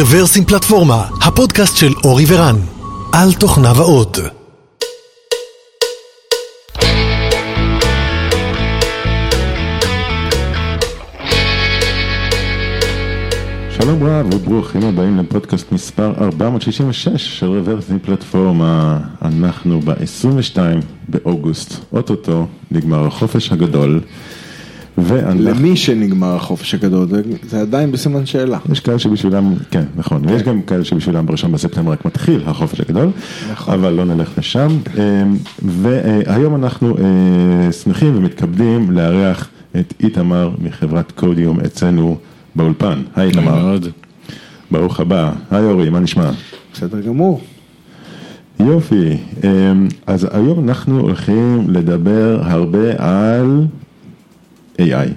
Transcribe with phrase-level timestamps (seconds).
[0.00, 2.56] רוורסים פלטפורמה, הפודקאסט של אורי ורן,
[3.12, 4.18] על תוכניו האות.
[13.70, 18.98] שלום רב וברוכים הבאים לפודקאסט מספר 466 של רוורסים פלטפורמה.
[19.22, 20.58] אנחנו ב-22
[21.08, 24.00] באוגוסט, אוטוטו נגמר החופש הגדול.
[25.02, 25.42] ואנחנו...
[25.42, 28.58] למי שנגמר החופש הגדול, זה- זה עדיין בסימן שאלה.
[28.72, 33.10] יש כאלה שבשבילם, כן, נכון, ויש גם כאלה שבשבילם בראשון בספטמבר רק מתחיל החופש הגדול,
[33.52, 33.74] נכון.
[33.74, 34.68] אבל לא נלך לשם.
[34.68, 39.48] אמ, והיום אנחנו אה, שמחים ומתכבדים לארח
[39.80, 42.16] את איתמר מחברת קודיום אצלנו
[42.56, 43.02] באולפן.
[43.16, 43.54] היי איתמר.
[43.62, 43.86] מאוד.
[44.70, 45.32] ברוך הבא.
[45.50, 46.30] היי אורי, מה נשמע?
[46.74, 47.40] בסדר גמור.
[48.60, 49.16] יופי.
[49.44, 53.66] אמ, אז היום אנחנו הולכים לדבר הרבה על
[54.80, 55.08] AI.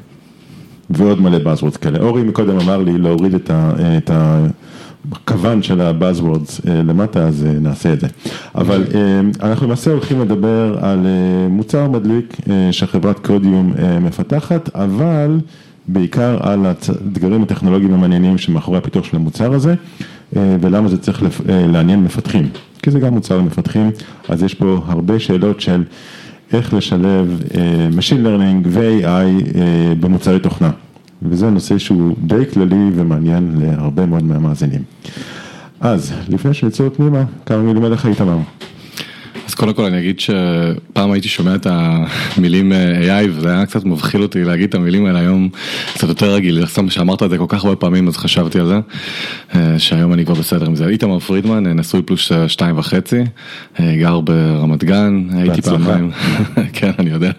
[0.89, 1.99] ועוד מלא Buzzwords כאלה.
[1.99, 4.11] אורי מקודם אמר לי להוריד את
[5.11, 8.07] הכוון של ה-Buzzwords אה, למטה, אז אה, נעשה את זה.
[8.55, 11.07] אבל אה, אנחנו למעשה הולכים לדבר על
[11.49, 12.37] מוצר מדליק
[12.71, 15.39] שחברת קודיום מפתחת, אבל
[15.87, 19.75] בעיקר על האתגרים הטכנולוגיים המעניינים שמאחורי הפיתוח של המוצר הזה,
[20.33, 22.49] ולמה זה צריך לעניין מפתחים.
[22.83, 23.91] כי זה גם מוצר למפתחים,
[24.29, 25.83] אז יש פה הרבה שאלות של
[26.53, 30.71] איך לשלב אה, Machine Learning ו-AI אה, במוצרי תוכנה.
[31.23, 34.81] וזה נושא שהוא די כללי ומעניין להרבה מאוד מהמאזינים.
[35.79, 38.37] אז, לפני שנצא פנימה, כמה מילים עליך איתמר.
[39.51, 43.85] אז קודם כל אני אגיד שפעם הייתי שומע את המילים אה, AI וזה היה קצת
[43.85, 45.49] מבחיל אותי להגיד את המילים האלה היום
[45.93, 48.79] קצת יותר רגיל, סתם שאמרת את זה כל כך הרבה פעמים אז חשבתי על זה,
[49.55, 50.87] אה, שהיום אני כבר בסדר עם זה.
[50.87, 53.23] איתמר פרידמן, אה, נשוי פלוס שתיים וחצי,
[53.79, 55.61] גר ברמת גן, הייתי.
[55.61, 56.11] פעמיים,
[56.73, 57.31] כן אני יודע,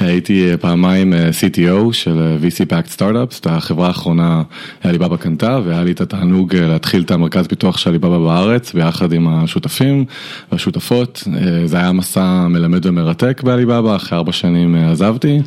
[0.00, 4.42] הייתי פעמיים CTO של VC Pact Startups, את החברה האחרונה
[4.82, 9.28] עליבאבא קנתה והיה לי את התענוג להתחיל את המרכז פיתוח של עליבאבא בארץ ביחד עם
[9.28, 10.04] השותפים
[10.52, 15.40] והשותפות, אה, זה היה מסע מלמד ומרתק בעליבאבא, אחרי ארבע שנים אה, עזבתי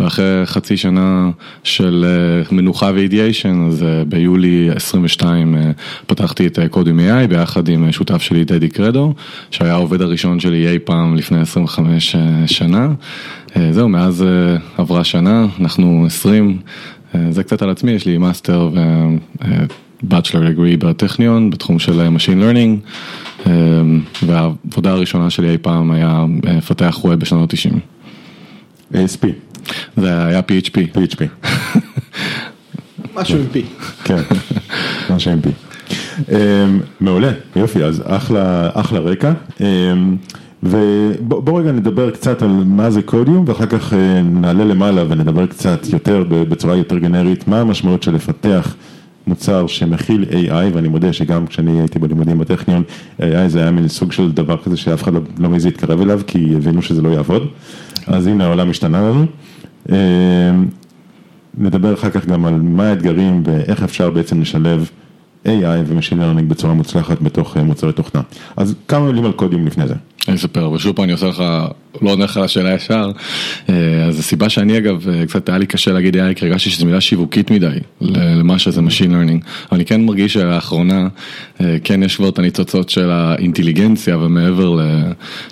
[0.00, 1.30] ואחרי חצי שנה
[1.64, 5.70] של אה, מנוחה ואידיאשן, אז ביולי 22 אה,
[6.06, 9.14] פתחתי את Codium AI ביחד עם שותף שלי דדי קרדו,
[9.50, 12.88] שהיה העובד הראשון שלי אי פעם לפני 25 אה, שנה.
[13.70, 14.24] זהו, מאז
[14.78, 16.58] עברה שנה, אנחנו 20,
[17.14, 18.70] אה, זה קצת על עצמי, יש לי master
[20.02, 22.88] ו bachelor degree בטכניון בתחום של אה, Machine Learning,
[23.46, 23.52] אה,
[24.22, 27.78] והעבודה הראשונה שלי אי פעם היה אה, לפתח web בשנות 90.
[28.92, 29.26] ASP,
[29.96, 30.96] זה היה PHP.
[30.96, 31.48] PHP.
[33.14, 33.62] משהו עם פי.
[34.04, 34.22] כן,
[35.10, 35.50] מה שהם בי.
[36.32, 39.32] אמ, מעולה, יופי, אז אחלה, אחלה רקע.
[39.60, 40.16] אמ,
[40.62, 45.86] ובוא רגע נדבר קצת על מה זה קודיום ואחר כך אה, נעלה למעלה ונדבר קצת
[45.92, 48.74] יותר ב- בצורה יותר גנרית, מה המשמעות של לפתח
[49.26, 52.82] מוצר שמכיל AI ואני מודה שגם כשאני הייתי בלימודים בטכניון,
[53.20, 56.20] AI זה היה מין סוג של דבר כזה שאף אחד לא, לא מעז להתקרב אליו
[56.26, 57.48] כי הבינו שזה לא יעבוד,
[58.06, 59.26] אז הנה העולם השתנה לנו.
[59.88, 59.96] אמ,
[61.58, 64.90] נדבר אחר כך גם על מה האתגרים ואיך אפשר בעצם לשלב
[65.44, 65.48] AI
[65.86, 68.22] ו-Machine Learning בצורה מוצלחת בתוך אה, מוצרי תוכנה.
[68.56, 69.94] אז כמה מילים על קודים לפני זה.
[70.28, 71.42] אני אספר, ושוב פעם אני עושה לך,
[72.02, 73.10] לא עונה לך על השאלה ישר,
[73.68, 76.86] אה, אז הסיבה שאני אגב, אה, קצת היה לי קשה להגיד AI, כי הרגשתי שזו
[76.86, 81.08] מילה שיווקית מדי למה שזה Machine Learning, אבל אני כן מרגיש שלאחרונה,
[81.60, 84.80] אה, כן יש כבר את הניצוצות של האינטליגנציה ומעבר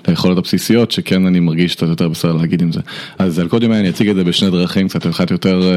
[0.08, 2.80] ליכולות הבסיסיות, שכן אני מרגיש קצת יותר בסדר להגיד עם זה.
[3.18, 5.72] אז על Codium אני אציג את זה בשני דרכים, קצת אחת יותר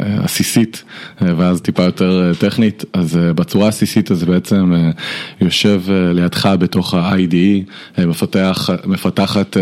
[0.00, 0.84] עסיסית,
[1.20, 4.74] ואז טיפה יותר טכנית, אז בצורה העסיסית אז בעצם
[5.40, 5.82] יושב
[6.14, 9.56] לידך בתוך ה-IDE, מפתח, מפתחת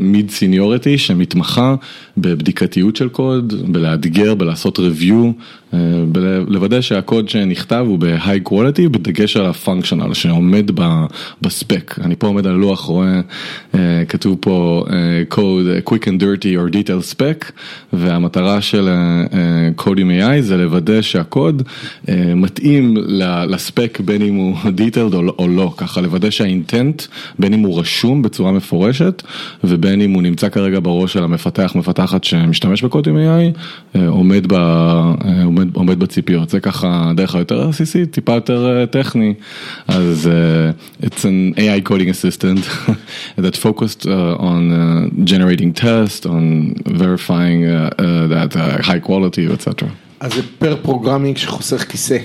[0.00, 1.74] mid seniority שמתמחה
[2.18, 5.32] בבדיקתיות של קוד, בלאתגר, בלעשות review,
[5.74, 5.78] אה,
[6.12, 10.70] בלוודא שהקוד שנכתב הוא ב-high quality, בדגש על ה-functional שעומד
[11.42, 11.98] בספק.
[12.04, 13.20] אני פה עומד על הלוח, רואה,
[13.74, 17.52] אה, כתוב פה אה, code quick and dirty or detail spec,
[17.92, 18.88] והמטרה של
[19.76, 21.62] קוד עם AI זה לוודא שהקוד
[22.36, 22.96] מתאים
[23.48, 27.02] לספק בין אם הוא detailed לא- או לא, ככה לוודא שהאינטנט,
[27.38, 29.22] בין אם הוא רשום בצורה מפורשת,
[29.64, 33.58] ובין אם הוא נמצא כרגע בראש של המפתח, מפתחת שמשתמש בקוד עם AI,
[34.08, 34.56] עומד, ב,
[35.60, 36.50] עומד, עומד בציפיות.
[36.50, 39.34] זה ככה הדרך היותר עסיסית, טיפה יותר אה, טכני.
[39.88, 40.28] אז
[41.02, 42.90] uh, it's an AI coding assistant
[43.44, 49.52] that focused uh, on uh, generating tests, on verifying uh, uh, that uh, high quality,
[49.52, 49.88] etc.
[50.20, 52.18] אז זה pair programming שחוסך כיסא.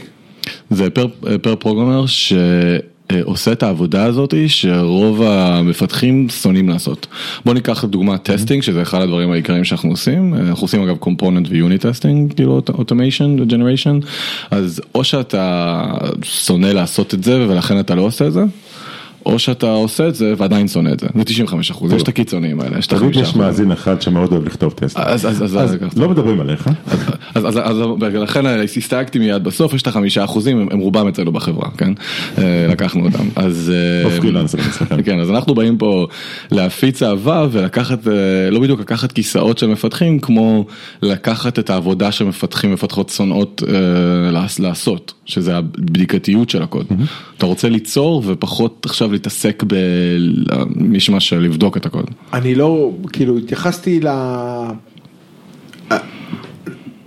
[0.70, 1.08] זה pair,
[1.42, 2.06] pair programmer
[2.36, 2.78] אה,
[3.24, 7.08] עושה את העבודה הזאת שרוב המפתחים שונאים לעשות.
[7.46, 11.48] בוא ניקח לדוגמה testing, שזה אחד הדברים העיקריים שאנחנו עושים, אה, אנחנו עושים אגב component
[11.50, 14.00] ו unit testing, כאילו automation ו generation,
[14.52, 15.86] אז או שאתה
[16.24, 18.44] שונא לעשות את זה ולכן אתה לא עושה את זה.
[19.26, 22.62] או שאתה עושה את זה ועדיין שונא את זה, זה 95 אחוז, יש את הקיצונים
[22.62, 23.42] האלה, יש את החמישה יש אחוז.
[23.42, 24.98] מאזין אחד שמאוד אוהב לכתוב טסט.
[24.98, 25.58] אז,
[25.98, 26.68] לא מדברים עליך.
[27.36, 27.60] אז,
[28.14, 31.94] לכן הסתייגתי מיד בסוף, יש את החמישה אחוזים, הם, רובם אצלנו בחברה, כן?
[32.38, 33.26] אה, לקחנו אותם.
[33.36, 33.72] אז...
[33.76, 34.10] אה.
[35.06, 36.08] כן, אז אנחנו באים פה
[36.52, 38.14] להפיץ אהבה ולקחת, אה,
[38.52, 40.66] לא בדיוק לקחת כיסאות של מפתחים, כמו
[41.02, 43.64] לקחת את העבודה שמפתחים מפתחות שונאות
[44.32, 46.86] לעש- לעשות, שזה הבדיקתיות של הקוד.
[47.38, 52.06] אתה רוצה ליצור ופחות עכשיו להתעסק במישמש של לבדוק את הקוד.
[52.34, 54.08] אני לא, כאילו התייחסתי ל...
[54.08, 55.98] אה,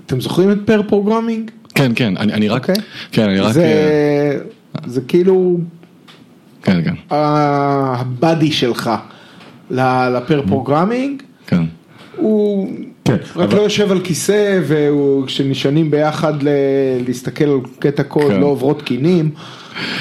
[0.06, 1.50] אתם זוכרים את pair programming?
[1.74, 2.84] כן, כן, אני, אני רק, אוקיי.
[3.12, 4.38] כן, אני רק, זה, אה,
[4.86, 5.58] זה כאילו
[6.62, 8.90] כן, כן, ה- ה buddy שלך
[9.70, 11.62] ל pair programming, כן.
[12.16, 12.68] הוא
[13.14, 16.48] רק אבל- לא יושב על כיסא וכשנשענים ביחד ל-
[17.06, 18.40] להסתכל על קטע קוד כן.
[18.40, 19.30] לא עוברות כינים.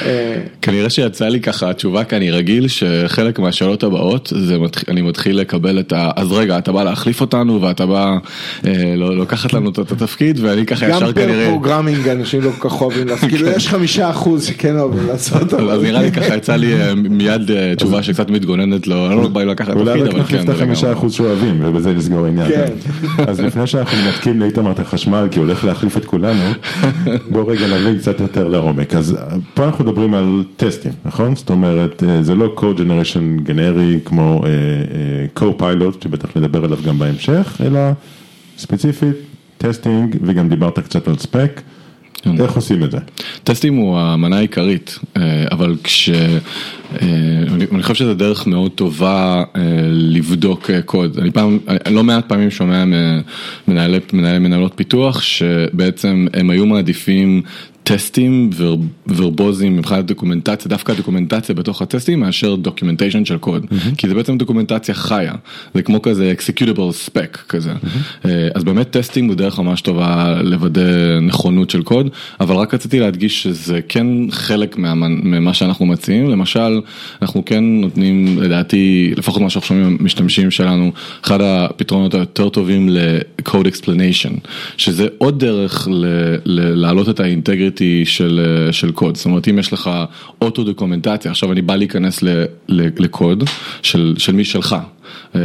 [0.06, 4.90] אה, כנראה שיצא לי ככה התשובה כי אני רגיל שחלק מהשאלות הבאות זה מתח...
[4.90, 6.12] אני מתחיל לקבל את ה...
[6.16, 8.18] אז רגע אתה בא להחליף אותנו ואתה בא
[8.66, 11.46] אה, לא, לקחת לנו את את התפקיד ואני ככה גם ישר כנראה.
[11.50, 15.54] programming אנשים לא כל כך אוהבים לעשות, כאילו יש חמישה אחוז שכן אוהבים לעשות.
[15.54, 19.28] אז נראה לי ככה יצא לי אה, מיד אה, תשובה שקצת מתגוננת לו, אני לא
[19.28, 20.52] בא לי לקחת אולי תפקיד אבל נחליף כן.
[20.52, 21.00] את זה החמישה לגמרי.
[21.00, 22.48] אחוז שאוהבים ובזה נסגור עניין.
[22.48, 22.74] כן.
[23.28, 26.44] אז לפני שאנחנו מנתקים לאיתמר את החשמל כי הוא הולך להחליף את כולנו,
[27.32, 28.96] בואו רגע נבין קצת יותר לעומק.
[28.96, 29.18] אז
[29.54, 31.36] פה אנחנו מדברים על טסטים, נכון?
[31.36, 36.78] זאת אומרת, אה, זה לא code generation גנרי כמו אה, אה, co-pilot שבטח נדבר עליו
[36.86, 37.80] גם בהמשך, אלא
[38.58, 39.16] ספציפית
[39.58, 41.62] testing וגם דיברת קצת על spec.
[42.22, 42.42] כן.
[42.42, 42.98] איך עושים את זה?
[43.44, 45.00] טסטים הוא המנה העיקרית,
[45.52, 46.10] אבל כש...
[47.02, 49.44] אני אני חושב שזו דרך מאוד טובה
[49.92, 51.18] לבדוק קוד.
[51.20, 51.60] אני פעם,
[51.92, 52.84] לא מעט פעמים שומע
[53.68, 57.42] מנהלי מנהלות פיתוח שבעצם הם היו מעדיפים
[57.88, 63.96] טסטים ור, ורבוזים מבחינת דוקומנטציה, דווקא דוקומנטציה בתוך הטסטים מאשר documentation של קוד, mm-hmm.
[63.98, 65.34] כי זה בעצם דוקומנטציה חיה,
[65.74, 68.28] זה כמו כזה executable spec כזה, mm-hmm.
[68.56, 73.44] אז באמת testing הוא דרך ממש טובה לוודא נכונות של קוד, אבל רק רציתי להדגיש
[73.44, 76.82] שזה כן חלק מה, ממה שאנחנו מציעים, למשל
[77.22, 80.92] אנחנו כן נותנים לדעתי, לפחות מה שאנחנו שומעים משתמשים שלנו,
[81.26, 84.48] אחד הפתרונות היותר טובים ל-code explanation,
[84.78, 88.40] שזה עוד דרך ל- ל- להעלות את ה integrity של,
[88.72, 89.90] של קוד, זאת אומרת אם יש לך
[90.42, 93.44] אוטו דוקומנטציה, עכשיו אני בא להיכנס ל- ל- לקוד
[93.82, 94.76] של, של מי שלך.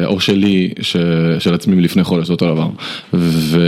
[0.04, 0.96] או שלי, ש,
[1.38, 2.68] של עצמי מלפני חודש, זה אותו דבר.
[3.14, 3.58] ו,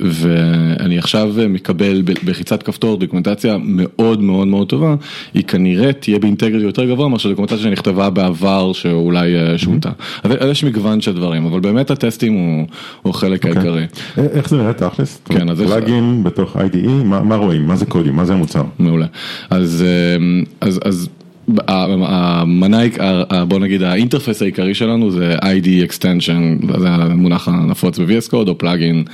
[0.00, 4.94] ואני עכשיו מקבל בלחיצת כפתור דוקומנטציה מאוד מאוד מאוד טובה,
[5.34, 9.90] היא כנראה תהיה באינטגריטי יותר גבוה מאשר דוקומנטציה שנכתבה בעבר שאולי אה, שונתה.
[10.22, 12.66] אז אז יש מגוון של דברים, אבל באמת הטסטים הוא,
[13.02, 13.86] הוא החלק העיקרי.
[14.18, 15.20] אה, איך זה נראה תכלס?
[15.24, 17.66] כן, אז יש- פלאגין בתוך IDE, מה מה רואים?
[17.66, 18.16] מה זה קודים?
[18.16, 18.62] מה זה המוצר?
[18.78, 19.06] מעולה.
[19.50, 20.16] אז, אה,
[20.68, 21.08] אז, אז
[21.66, 22.78] המנה,
[23.48, 29.04] בוא נגיד האינטרפס העיקרי שלנו זה ID extension, זה המונח הנפוץ ב-VS Code או פלאגין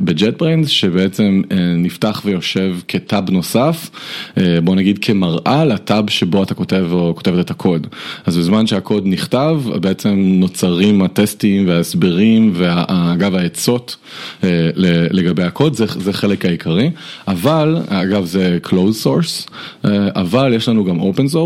[0.00, 3.90] ב-JetBrains שבעצם אה, נפתח ויושב כטאב נוסף,
[4.38, 7.86] אה, בוא נגיד כמראה לטאב שבו אתה כותב או כותבת את הקוד.
[8.26, 13.96] אז בזמן שהקוד נכתב בעצם נוצרים הטסטים וההסברים ואגב העצות
[14.44, 14.70] אה,
[15.10, 16.90] לגבי הקוד, זה, זה חלק העיקרי,
[17.28, 19.50] אבל אגב זה closed source,
[19.84, 21.36] אה, אבל יש לנו גם open source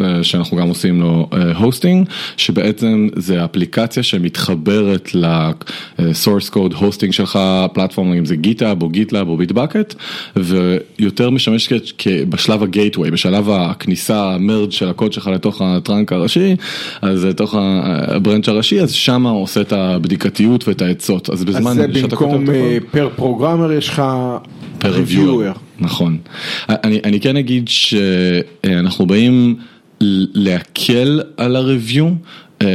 [0.00, 7.38] אה, שאנחנו גם עושים לו hosting, שבעצם זה אפליקציה שמתחברת ל-source code hosting שלך,
[7.72, 9.94] פלטפורמה אם זה GitHub או GitLab או Bitbucket,
[10.36, 11.72] ויותר משמש
[12.28, 16.56] בשלב ה gateway, בשלב הכניסה, ה merge של הקוד שלך לתוך ה trunk הראשי,
[17.02, 21.74] אז לתוך ה branch הראשי, אז שמה עושה את הבדיקתיות ואת העצות, אז אז בזמן
[21.74, 22.78] זה שאתה כותב במקום אה.
[22.90, 24.02] פר פרוגרמר יש לך
[24.78, 25.52] פר ריוויואר.
[25.78, 26.18] נכון.
[26.68, 29.56] אני, אני כן אגיד שאנחנו באים
[30.34, 32.04] להקל על ה-review.
[32.64, 32.70] אה,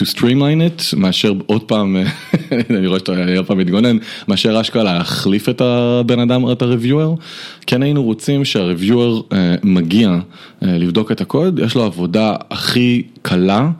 [0.00, 1.96] to streamline it, מאשר עוד פעם,
[2.70, 3.96] אני רואה שאתה עוד פעם מתגונן,
[4.28, 7.20] מאשר אשכרה להחליף את הבן אדם, את ה-reviewer,
[7.66, 10.18] כן היינו רוצים שה-reviewer אה, מגיע אה,
[10.78, 13.70] לבדוק את הקוד, יש לו עבודה הכי קלה,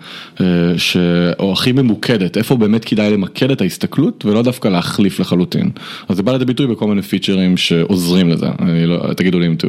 [0.40, 0.96] אה, ש...
[1.38, 5.70] או הכי ממוקדת, איפה באמת כדאי למקד את ההסתכלות, ולא דווקא להחליף לחלוטין.
[6.08, 9.56] אז זה בא לידי ביטוי בכל מיני פיצ'רים שעוזרים לזה, אני לא, תגידו לי אם
[9.62, 9.66] to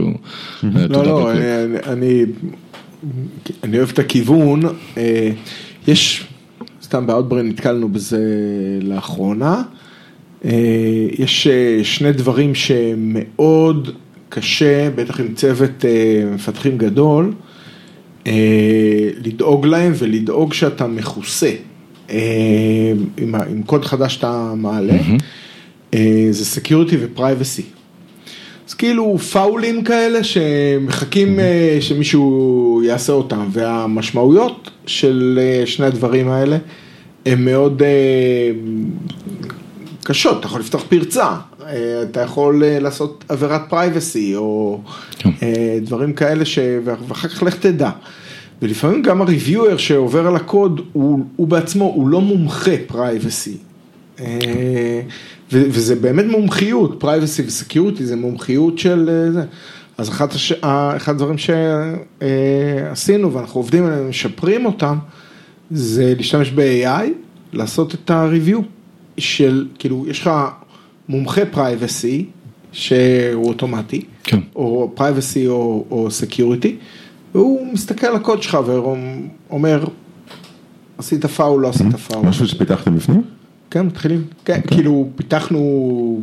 [0.89, 1.31] לא, לא.
[1.87, 2.25] אני-
[3.63, 4.61] אני, אוהב את הכיוון,
[4.97, 5.31] אה,
[5.87, 6.27] יש,
[6.83, 8.19] סתם באוטברן נתקלנו בזה
[8.81, 9.63] לאחרונה,
[10.45, 13.89] אה, יש אה, שני דברים שמאוד
[14.29, 15.85] קשה, בטח עם צוות
[16.33, 17.33] מפתחים גדול,
[19.21, 21.51] לדאוג להם ולדאוג שאתה מכוסה
[23.17, 24.97] עם, קוד חדש שאתה מעלה,
[25.93, 27.74] אה, זה security ו-privacy.
[28.67, 36.57] אז כאילו פאולים כאלה שמחכים אה, שמישהו יעשה אותם, והמשמעויות של אה, שני הדברים האלה
[37.25, 38.51] הן מאוד אה,
[40.03, 41.35] קשות, אתה יכול לפתוח פרצה,
[42.03, 44.79] אתה יכול לעשות עבירת privacy או
[45.19, 45.29] כן.
[45.81, 46.59] דברים כאלה, ש...
[46.83, 47.89] ואחר כך לך תדע.
[48.61, 53.57] ולפעמים גם ה reviewer שעובר על הקוד, הוא, הוא בעצמו, הוא לא מומחה privacy.
[54.19, 55.01] אה,
[55.51, 59.43] וזה באמת מומחיות, privacy ו security זה מומחיות של אה, זה.
[59.97, 60.51] אז אחת הש...
[60.51, 64.97] ה- אחד הדברים שעשינו ואנחנו עובדים עליהם, משפרים אותם,
[65.71, 67.05] זה להשתמש ב-AI,
[67.53, 68.57] לעשות את ה-review
[69.17, 70.29] של, כאילו, יש לך
[71.09, 72.25] מומחה privacy,
[72.71, 74.39] שהוא אוטומטי, כן.
[74.55, 76.75] או privacy או, או security,
[77.35, 79.85] והוא מסתכל על הקוד שלך ואומר,
[80.97, 82.25] עשית פאול, לא עשית פאול.
[82.25, 83.21] משהו שפיתחתם בפנים?
[83.75, 86.21] כן, מתחילים, כן, כאילו פיתחנו,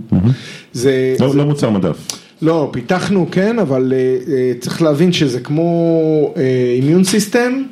[0.72, 1.96] זה, לא זה- לא מוצר מדף.
[2.42, 3.98] לא, פיתחנו כן, אבל אה,
[4.34, 6.34] אה, צריך להבין שזה כמו
[6.76, 7.62] אימיון סיסטם,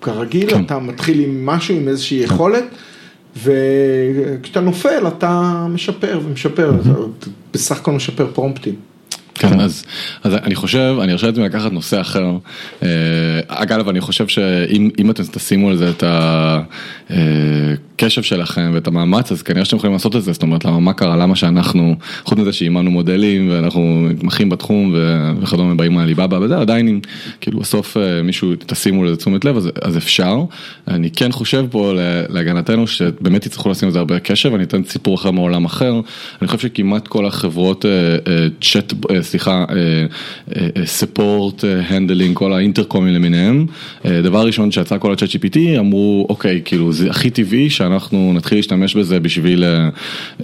[0.00, 0.64] כרגיל, כן.
[0.64, 2.64] אתה מתחיל עם משהו, עם איזושהי יכולת,
[3.44, 6.90] וכשאתה נופל אתה משפר ומשפר, אתה
[7.54, 8.74] בסך הכל משפר פרומפטים.
[9.34, 9.84] כן, אז,
[10.24, 12.26] אז אני חושב, אני ארשה לעצמי לקחת נושא אחר.
[12.82, 12.88] אה,
[13.48, 16.04] אגב, אני חושב שאם אם אתם תשימו על זה את
[17.98, 20.92] הקשב שלכם ואת המאמץ, אז כנראה שאתם יכולים לעשות את זה, זאת אומרת, למה מה
[20.92, 24.94] קרה, למה שאנחנו, חוץ מזה שאימנו מודלים ואנחנו מתמחים בתחום
[25.42, 27.00] וכדומה, באים מאליבאבא וזה, עדיין אם
[27.40, 30.44] כאילו בסוף אה, מישהו, תשימו לזה תשומת לב, אז, אז אפשר.
[30.88, 31.92] אני כן חושב פה
[32.28, 36.00] להגנתנו שבאמת יצטרכו לשים לזה הרבה קשב, אני אתן סיפור אחר מעולם אחר.
[36.42, 37.84] אני חושב שכמעט כל החברות
[38.60, 39.64] צ'אט, סליחה,
[40.84, 43.66] support handling, כל האינטרקומים למיניהם,
[44.04, 48.58] אה, דבר ראשון שיצא כל ה- ChatGPT, אמרו, אוקיי, כאילו זה הכי טבעי שאנחנו נתחיל
[48.58, 49.88] להשתמש בזה בשביל אה, אה,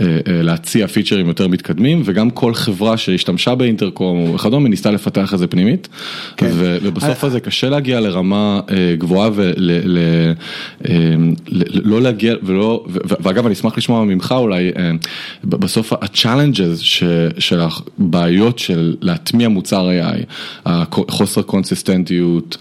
[0.01, 5.47] אה, להציע פיצ'רים יותר מתקדמים, וגם כל חברה שהשתמשה באינטרקום וכדומה ניסתה לפתח את זה
[5.47, 5.89] פנימית,
[6.37, 6.51] כן.
[6.53, 8.61] ובסוף הזה קשה להגיע לרמה
[8.99, 9.31] גבוהה
[10.85, 14.73] ולא להגיע, ולא, ואגב אני אשמח לשמוע ממך אולי,
[15.45, 16.85] בסוף ה-challenges
[17.39, 20.25] של הבעיות של להטמיע מוצר AI,
[20.67, 22.57] החוסר קונסיסטנטיות,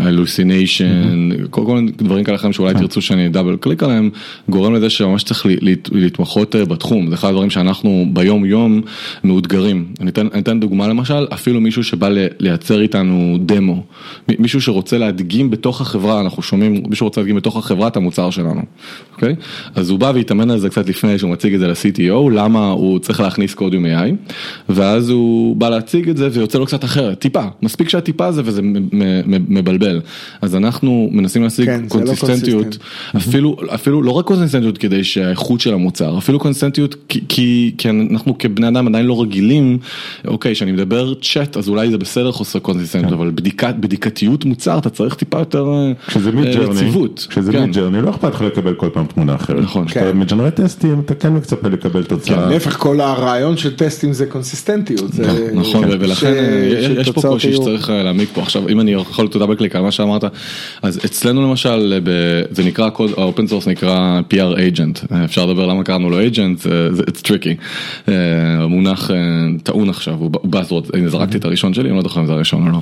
[0.00, 4.10] הלוסיניישן, כל כל מיני דברים כאלה אחרים שאולי תרצו שאני דאבל קליק עליהם,
[4.48, 8.80] גורם לזה שממש צריך לה- להת- להתמחות אה, בתחום, זה אחד הדברים שאנחנו ביום יום
[9.24, 9.84] מאותגרים.
[10.00, 12.08] אני אתן, אני אתן דוגמה למשל, אפילו מישהו שבא
[12.40, 13.82] לייצר איתנו דמו,
[14.38, 18.60] מישהו שרוצה להדגים בתוך החברה, אנחנו שומעים, מישהו רוצה להדגים בתוך החברה את המוצר שלנו,
[19.14, 19.34] אוקיי?
[19.74, 22.98] אז הוא בא והתאמן על זה קצת לפני שהוא מציג את זה ל-CTO, למה הוא
[22.98, 24.32] צריך להכניס קוד עם AI,
[24.68, 28.60] ואז הוא בא להציג את זה ויוצא לו קצת אחרת, טיפה, מספיק שהטיפה זה וזה
[29.48, 30.00] מבלבל.
[30.42, 32.84] אז אנחנו מנסים להשיג כן, לא קונסיסטנטיות, consistent.
[33.16, 38.38] אפילו, אפילו לא רק קונסיסטנטיות כדי שהאיכות של המוצר, אפילו קונסיסטנטיות כי, כי, כי אנחנו
[38.38, 39.78] כבני אדם עדיין לא רגילים,
[40.26, 44.90] אוקיי, כשאני מדבר צ'אט אז אולי זה בסדר חוסר קונסיסטנטיות, אבל בדיקת, בדיקתיות מוצר אתה
[44.90, 45.66] צריך טיפה יותר
[46.06, 47.26] כשזה Mid אה, Journey, יציבות.
[47.30, 47.60] כשזה כן.
[47.64, 49.62] Mid Journey, לא אכפת לך לקבל כל פעם תמונה אחרת.
[49.62, 49.84] נכון.
[49.86, 50.18] כשאתה כן.
[50.18, 52.50] מג'נרט טסטים, אתה כן מצפה לקבל תוצאה.
[52.50, 55.12] להפך, כל הרעיון של טסטים זה קונסיסטנטיות.
[55.12, 58.42] זה- נכון, ו- ולכן ש- אה, יש פה קושי שצריך אה, להעמיק פה.
[58.42, 60.24] עכשיו, אם אני יכול double click על מה שאמרת,
[60.82, 62.10] אז אצלנו למשל, ב-
[62.50, 66.20] זה נקרא, קוד- ה open source נקרא PR agent, אה, אפשר לדבר למה קראנו לו
[66.20, 67.54] agent, זה- it's tricky.
[68.08, 68.14] אה,
[68.62, 69.16] המונח אה,
[69.62, 72.66] טעון עכשיו, הוא buzzword, הנה זרקתי את הראשון שלי, אני לא זוכר אם זה הראשון
[72.66, 72.80] או לא.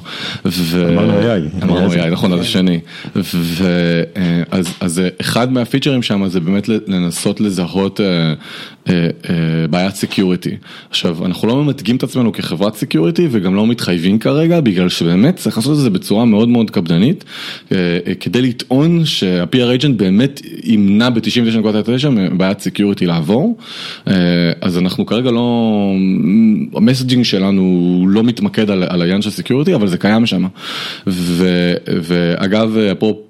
[0.92, 1.64] אמרנו AI.
[1.64, 2.06] אמרנו AI.
[2.10, 2.80] נכון, אז השני.
[3.16, 4.42] אה,
[4.80, 8.32] אז- אה, אחד מהפיצ'רים שם זה באמת לנסות לזהות אה, אה,
[9.30, 9.34] אה,
[9.70, 10.56] בעיית security.
[10.90, 15.56] עכשיו, אנחנו לא ממתגים את עצמנו כחברת security וגם לא מתחייבים כרגע, בגלל שבאמת צריך
[15.56, 17.24] לעשות את זה בצורה מאוד מאוד קפדנית,
[17.72, 19.46] אה, אה, כדי לטעון שה-PR
[19.82, 23.56] agent באמת ימנע ב-99.9 מבעיית security לעבור.
[24.08, 24.12] אה,
[24.60, 25.90] אז אנחנו כרגע לא,
[26.74, 30.46] ה messaging שלנו לא מתמקד על, על העניין של security, אבל זה קיים שם.
[31.06, 32.76] ו, ואגב,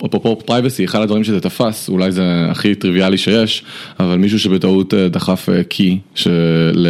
[0.07, 3.65] אפרופו privacy, אחד הדברים שזה תפס, אולי זה הכי טריוויאלי שיש,
[4.01, 6.89] אבל מישהו שבטעות אה, דחף key, של...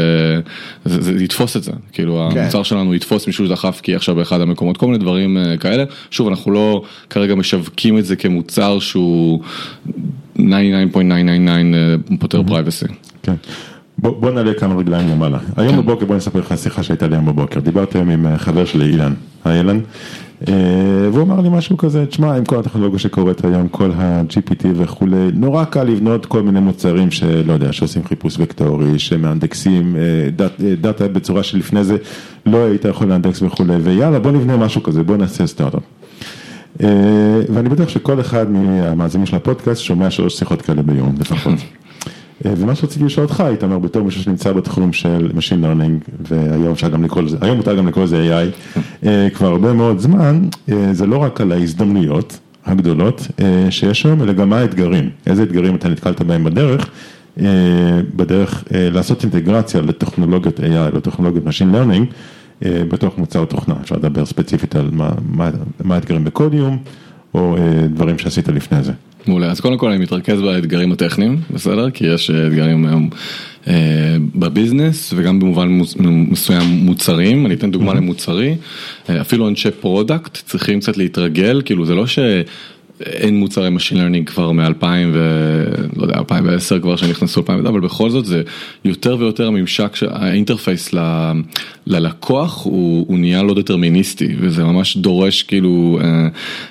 [0.84, 2.38] זה, זה יתפוס את זה, כאילו כן.
[2.40, 5.84] המוצר שלנו יתפוס מישהו שדחף key עכשיו באחד המקומות, כל מיני דברים אה, כאלה.
[6.10, 9.40] שוב, אנחנו לא כרגע משווקים את זה כמוצר שהוא
[10.38, 12.86] 99.999 אה, פותר privacy.
[13.22, 13.34] כן.
[13.98, 15.38] בוא, בוא נעלה כמה רגליים למעלה.
[15.56, 15.82] היום כן.
[15.82, 17.60] בבוקר, בוא נספר לך שיחה שהייתה לי היום בבוקר.
[17.60, 19.14] דיברתי היום עם אה, חבר שלי, אילן.
[19.44, 19.80] היי אילן.
[20.48, 20.54] אה,
[21.12, 25.64] והוא אמר לי משהו כזה, תשמע, עם כל הטכנולוגיה שקורית היום, כל ה-GPT וכולי, נורא
[25.64, 29.96] קל לבנות כל מיני מוצרים שלא יודע, שעושים חיפוש וקטורי, שמאנדקסים
[30.36, 31.96] דאט, דאטה בצורה שלפני זה
[32.46, 35.97] לא היית יכול לאנדקס וכולי, ויאללה בוא נבנה משהו כזה, בוא נעשה סטארט-אפ.
[36.82, 41.54] אה, ואני בטוח שכל אחד מהמאזינים של הפודקאסט שומע שלוש שיחות כאלה ביום לפחות.
[42.46, 46.88] אה, ומה שרציתי לשאול אותך, איתמר, בתור מישהו שנמצא בתחום של Machine Learning, והיום אפשר
[46.88, 48.74] גם לקרוא לזה, היום מותר גם לקרוא לזה AI,
[49.06, 50.48] אה, כבר הרבה מאוד זמן,
[50.92, 53.28] זה לא רק על ההזדמנויות הגדולות
[53.70, 56.90] שיש היום, אלא גם מה האתגרים, איזה אתגרים אתה נתקלת בהם בדרך,
[58.16, 62.14] בדרך לעשות אינטגרציה לטכנולוגיות AI, לטכנולוגיות Machine Learning,
[62.62, 65.50] בתוך מוצר תוכנה, אפשר לדבר ספציפית על מה,
[65.90, 66.78] האתגרים בקודיום,
[67.34, 67.56] או
[67.90, 68.92] דברים שעשית לפני זה.
[69.26, 71.90] מעולה, אז קודם כל אני מתרכז באתגרים הטכניים, בסדר?
[71.90, 73.10] כי יש אתגרים היום
[73.68, 78.56] אה, בביזנס וגם במובן מסוים מוצרים, אני אתן דוגמה למוצרי,
[79.08, 82.18] אה, אפילו אנשי product צריכים קצת להתרגל, כאילו זה לא ש...
[83.00, 85.64] אין מוצרי Machine Learning כבר מ-2000 ו...
[85.96, 88.42] לא יודע, 2010 כבר שנכנסו 2000, אבל בכל זאת זה
[88.84, 90.98] יותר ויותר הממשק, ה interface ל...
[91.88, 96.28] ללקוח הוא, הוא נהיה לא דטרמיניסטי וזה ממש דורש כאילו אה,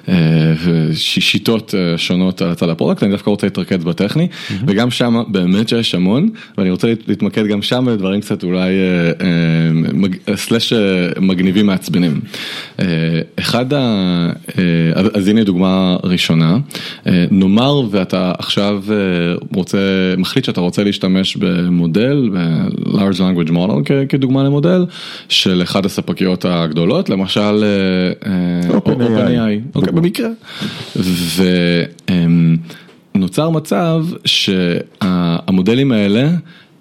[0.10, 0.54] אה,
[0.96, 4.54] שיטות אה, שונות על הצד product, אני דווקא רוצה להתרכז בטכני mm-hmm.
[4.68, 9.72] וגם שם באמת שיש המון ואני רוצה להתמקד גם שם בדברים קצת אולי אה, אה,
[9.74, 10.16] מג...
[10.36, 12.20] סלאש אה, מגניבים מעצבנים.
[12.80, 12.86] אה,
[13.40, 13.78] אחד ה...
[14.58, 14.64] אה,
[15.14, 16.58] אז הנה דוגמה ראשונה,
[17.08, 18.96] אה, נאמר ואתה עכשיו אה,
[19.56, 19.78] רוצה,
[20.18, 24.86] מחליט שאתה רוצה להשתמש במודל, ב-large language model כדוגמה למודל,
[25.30, 30.30] של אחד הספקיות הגדולות, למשל אה, OpenAI, אוקיי, במקרה,
[33.16, 36.30] ונוצר מצב שהמודלים האלה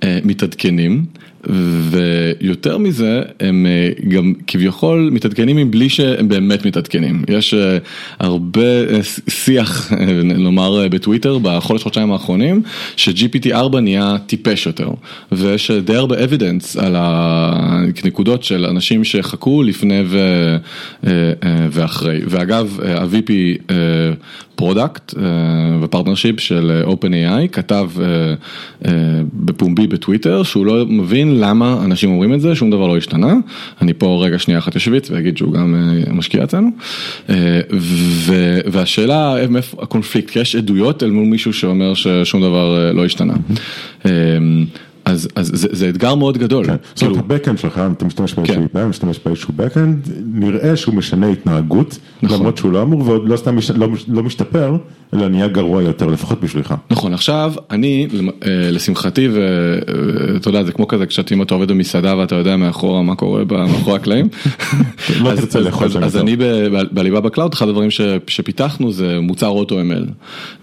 [0.05, 1.05] מתעדכנים.
[1.51, 7.25] ויותר מזה, הם אה, גם כביכול מתעדכנים מבלי שהם באמת מתעדכנים.
[7.29, 7.79] יש אה,
[8.19, 9.93] הרבה אה, שיח,
[10.25, 12.63] נאמר בטוויטר, בחודש חודשיים האחרונים,
[12.97, 14.91] ש-GPT 4 נהיה טיפש יותר.
[15.33, 20.19] ויש די הרבה evidence על הנקודות של אנשים שחכו לפני ו...
[21.71, 22.21] ואחרי.
[22.27, 23.31] ואגב, ה-VP
[24.57, 25.15] product
[25.83, 27.91] ו partnership של OpenAI כתב
[29.33, 33.35] בפומבי בטוויטר שהוא לא מבין למה אנשים אומרים את זה, שום דבר לא השתנה,
[33.83, 36.69] אני פה רגע שנייה אחת אשוויץ ואגיד שהוא גם אה, משקיע אצלנו,
[37.31, 37.61] אה,
[38.67, 43.35] והשאלה איפה הקונפליקט, כי יש עדויות אל מול מישהו שאומר ששום דבר אה, לא השתנה.
[45.07, 46.67] אז, אז זה, זה אתגר מאוד גדול.
[46.67, 46.77] כן.
[46.95, 48.67] זאת אומרת, כאילו- הבקאנד שלך, אתה משתמש באיזשהו כן.
[48.73, 52.39] בעיה, משתמש באיזשהו בקאנד, נראה שהוא משנה התנהגות, נכון.
[52.39, 54.77] למרות שהוא לא אמור, ועוד לא סתם מש, לא, לא משתפר,
[55.15, 56.75] אלא נהיה גרוע יותר, לפחות בשבילך.
[56.91, 62.35] נכון, עכשיו, אני, אה, לשמחתי, ואתה יודע, זה כמו כזה, כשאם אתה עובד במסעדה ואתה
[62.35, 64.29] יודע מאחורה מה קורה מאחורי הקלעים.
[65.37, 66.37] תרצה לאכול שם אז אני
[66.93, 67.89] באליבאבא Cloud, אחד הדברים
[68.27, 70.11] שפיתחנו זה מוצר AutoML.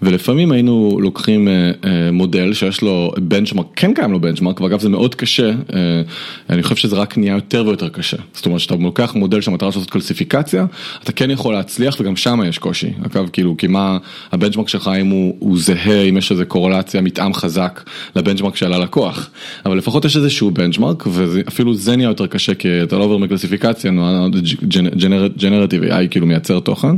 [0.02, 4.33] ולפעמים היינו לוקחים אה, אה, מודל שיש לו benchmark, כן קיים לו benchmark.
[4.34, 6.02] benchmark, ואגב זה מאוד קשה, אה,
[6.50, 8.16] אני חושב שזה רק נהיה יותר ויותר קשה.
[8.34, 10.66] זאת אומרת שאתה לוקח מודל שהמטרה שלו לעשות קלסיפיקציה,
[11.02, 12.92] אתה כן יכול להצליח וגם שם יש קושי.
[13.06, 13.98] אגב, כאילו, כי מה
[14.32, 17.82] ה benchmark שלך, אם הוא, הוא זהה, אם יש איזה קורלציה, מתאם חזק
[18.16, 19.30] ל benchmark של הלקוח.
[19.66, 23.92] אבל לפחות יש איזשהו benchmark, ואפילו זה נהיה יותר קשה, כי אתה לא עובר מקלסיפיקציה,
[25.36, 26.96] ג'נרטיב AI כאילו מייצר תוכן.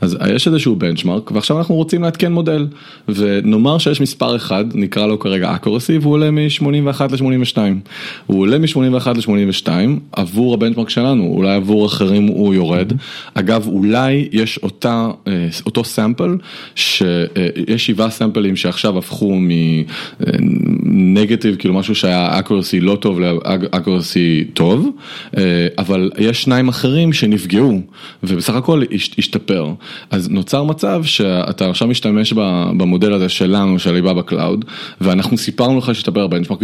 [0.00, 2.66] אז יש איזשהו בנצ'מארק, ועכשיו אנחנו רוצים לעדכן מודל.
[3.08, 7.58] ונאמר שיש מספר אחד, נקרא לו כרגע accuracy, והוא עולה מ-80 מ-81 ל-82.
[8.26, 9.68] הוא עולה מ-81 ל-82
[10.12, 12.92] עבור הבנצ'מרק שלנו, אולי עבור אחרים הוא יורד.
[13.34, 16.36] אגב, אולי יש אותה, אה, אותו סאמפל,
[16.74, 19.38] שיש שבעה סאמפלים שעכשיו הפכו
[20.82, 24.90] מנגטיב, כאילו משהו שהיה אקורסי לא טוב לאקורסי טוב,
[25.36, 27.80] אה, אבל יש שניים אחרים שנפגעו,
[28.22, 28.82] ובסך הכל
[29.18, 29.72] השתפר.
[30.10, 32.32] אז נוצר מצב שאתה עכשיו משתמש
[32.76, 34.64] במודל הזה שלנו, של ליבה בקלאוד,
[35.00, 36.62] ואנחנו סיפרנו לך שהשתפר ה benchmark.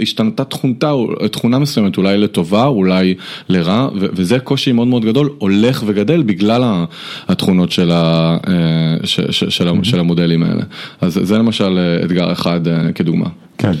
[0.00, 0.92] השתנתה תכונתה,
[1.32, 3.14] תכונה מסוימת, אולי לטובה, אולי
[3.48, 6.84] לרע, וזה קושי מאוד מאוד גדול, הולך וגדל בגלל
[7.28, 9.84] התכונות של, ה, אה, ש, ש, של, mm-hmm.
[9.84, 10.62] של המודלים האלה.
[11.00, 13.26] אז זה למשל אה, אתגר אחד אה, כדוגמה.
[13.58, 13.72] כן,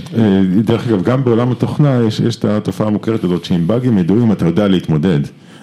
[0.64, 4.46] דרך אגב, גם בעולם התוכנה יש, יש את התופעה המוכרת הזאת שעם באגים ידועים אתה
[4.46, 5.20] יודע להתמודד,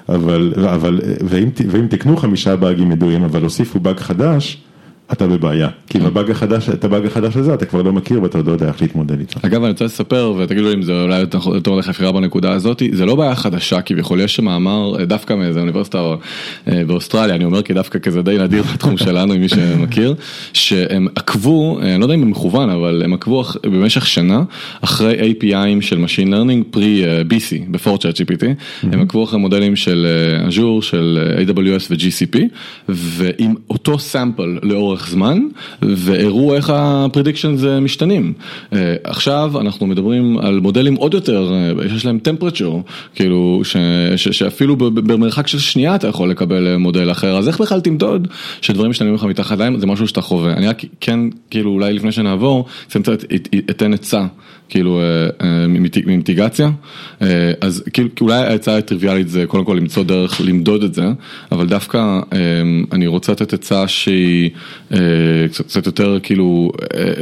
[0.09, 4.57] אבל, אבל ואם, ואם תקנו חמישה באגים ידועים אבל הוסיפו באג חדש,
[5.11, 8.37] אתה בבעיה, כי עם הבאג החדש, את הבאג החדש הזה אתה כבר לא מכיר ואתה
[8.37, 9.39] עוד לא יודע איך להתמודד איתו.
[9.43, 13.05] אגב אני רוצה לספר ותגידו לי אם זה אולי יותר יותר חפירה בנקודה הזאת זה
[13.05, 15.97] לא בעיה חדשה כביכול יש מאמר אה, דווקא מאיזה אוניברסיטה
[16.67, 20.15] אה, באוסטרליה אני אומר כי דווקא כזה די נדיר בתחום שלנו עם מי שמכיר
[20.53, 24.43] שהם עקבו אני לא יודע אם הם מכוון אבל הם עקבו במשך שנה
[24.81, 28.45] אחרי APIים של Machine Learning פרי אה, BC ב-4chat GPT
[28.83, 32.39] הם עקבו אחרי מודלים של אה, Azure של אה, AWS ו-GCP
[32.89, 34.59] ועם אותו סאמפל
[34.95, 35.39] לאורך זמן
[35.81, 38.33] והראו איך הפרדיקשן זה משתנים.
[38.73, 42.71] אה, עכשיו אנחנו מדברים על מודלים עוד יותר, אה, שיש להם טמפרצ'ר,
[43.15, 43.77] כאילו ש,
[44.15, 48.27] ש, שאפילו במרחק של שנייה אתה יכול לקבל אה, מודל אחר, אז איך בכלל תמדוד
[48.61, 50.53] שדברים משתנים לך מתחת להם, זה משהו שאתה חווה.
[50.53, 51.19] אני רק כן,
[51.51, 54.25] כאילו אולי לפני שנעבור, אתן קצת- את- אתן עצה.
[54.69, 55.05] כאילו אה,
[55.41, 56.69] אה, ממיט- ממיטיגציה,
[57.21, 61.05] אה, אז כאילו אולי העצה הטריוויאלית זה קודם כל למצוא דרך למדוד את זה,
[61.51, 62.19] אבל דווקא
[62.91, 64.49] אני רוצה לתת עצה שהיא
[65.67, 66.71] קצת יותר כאילו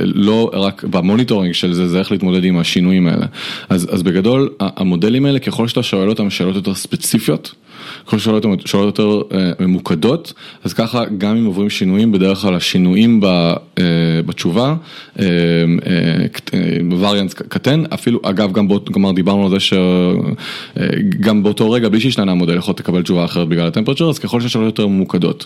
[0.04, 3.26] לא רק ב monitoring של זה, זה איך להתמודד עם השינויים האלה.
[3.70, 7.56] אז אז בגדול המודלים האלה ככל שאתה שואל אותם שאלות יותר ספציפיות.
[8.08, 12.56] ככל שאלות אותם שאלות יותר אה, ממוקדות, אז ככה גם אם עוברים שינויים, בדרך כלל
[12.56, 13.56] השינויים אה,
[14.26, 14.76] בתשובה,
[15.20, 15.26] אה,
[16.92, 22.32] וריאנס קטן, אפילו אגב גם באות, כלומר דיברנו על זה שגם באותו רגע בלי שהשתנה
[22.32, 25.46] המודל יכול תקבל תשובה אחרת בגלל הטמפרצ'ר, אז ככל שהשאלות יותר ממוקדות.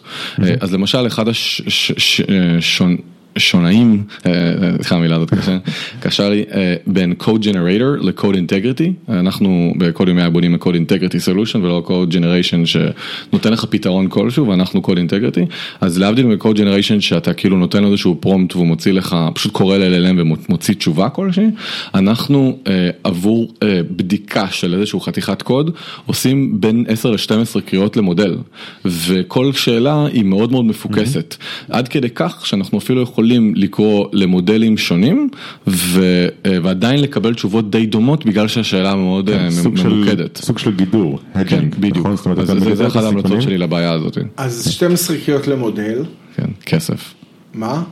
[0.61, 2.97] אז למשל אחד השון...
[3.39, 4.31] שונאים, אה,
[4.75, 5.57] סליחה המילה הזאת קשה,
[5.99, 11.57] קשה לי, אה, בין code generator ל-code integrity, אנחנו בקוד ימי בונים ל-code integrity solution
[11.57, 17.33] ולא code generation שנותן לך פתרון כלשהו ואנחנו code integrity, אז להבדיל מ-code generation שאתה
[17.33, 21.47] כאילו נותן לו איזשהו prompt והוא מוציא לך, פשוט קורא ל-LLM ומוציא תשובה כלשהי,
[21.95, 25.71] אנחנו אה, עבור אה, בדיקה של איזשהו חתיכת קוד
[26.05, 28.37] עושים בין 10 ל-12 קריאות למודל,
[28.85, 31.35] וכל שאלה היא מאוד מאוד מפוקסת,
[31.69, 35.29] עד כדי כך שאנחנו אפילו יכולים לקרוא למודלים שונים
[35.67, 36.01] ו,
[36.45, 40.37] אה, ועדיין לקבל תשובות די דומות בגלל שהשאלה מאוד אה, סוג של- ממוקדת.
[40.37, 42.15] סוג של גידור, כן, בדיוק, נכון?
[42.15, 43.41] זאת אומרת, אז אתה זה- זה את אחת ההמלצות.
[43.41, 46.03] שלי לבעיה הזאת, אז 12 קריאות למודל,
[46.35, 47.13] כן, כסף.
[47.53, 47.83] מה?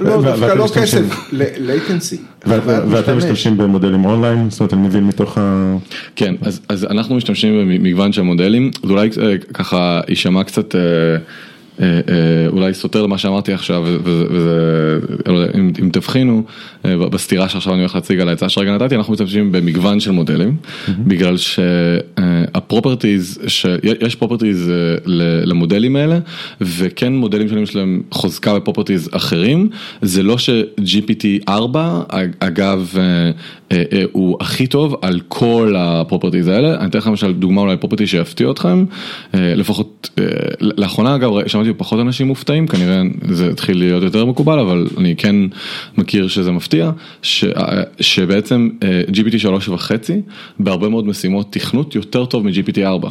[0.00, 2.16] לא, דווקא לא כסף, latency.
[2.46, 5.76] ואת- ואתם משתמשים במודלים אונליין, זאת אומרת, אני מבין מתוך ה...
[6.16, 10.74] כן, אז, אנחנו משתמשים במגוון של מודלים, זה אולי אה, ככה יישמע קצת
[12.48, 16.42] אולי סותר למה שאמרתי עכשיו, וזה, וזה לא אם, אם תבחינו
[16.84, 20.56] אה, בסתירה שעכשיו אני הולך להציג על העצה שרגע נתתי, אנחנו משתמשים במגוון של מודלים,
[20.98, 23.38] בגלל שה properties,
[24.00, 24.72] יש properties
[25.44, 26.18] למודלים האלה,
[26.60, 29.68] וכן מודלים שונים שלהם חוזקה ב properties אחרים,
[30.02, 32.02] זה לא ש-GPT 4,
[32.40, 33.30] אגב, אה, אה,
[33.65, 33.65] אה,
[34.12, 38.06] הוא הכי טוב על כל ה properties האלה, אני אתן לכם למשל דוגמה אולי property
[38.06, 38.84] שיפתיע אתכם,
[39.34, 40.24] אה, לפחות אה,
[40.60, 45.36] לאחרונה אגב שמעתי פחות אנשים מופתעים, כנראה זה התחיל להיות יותר מקובל, אבל אני כן
[45.98, 46.90] מכיר שזה מפתיע,
[47.22, 49.90] ש, אה, שבעצם אה, GPT 3.5
[50.60, 53.10] בהרבה מאוד משימות תכנות יותר טוב מ-GPT 4.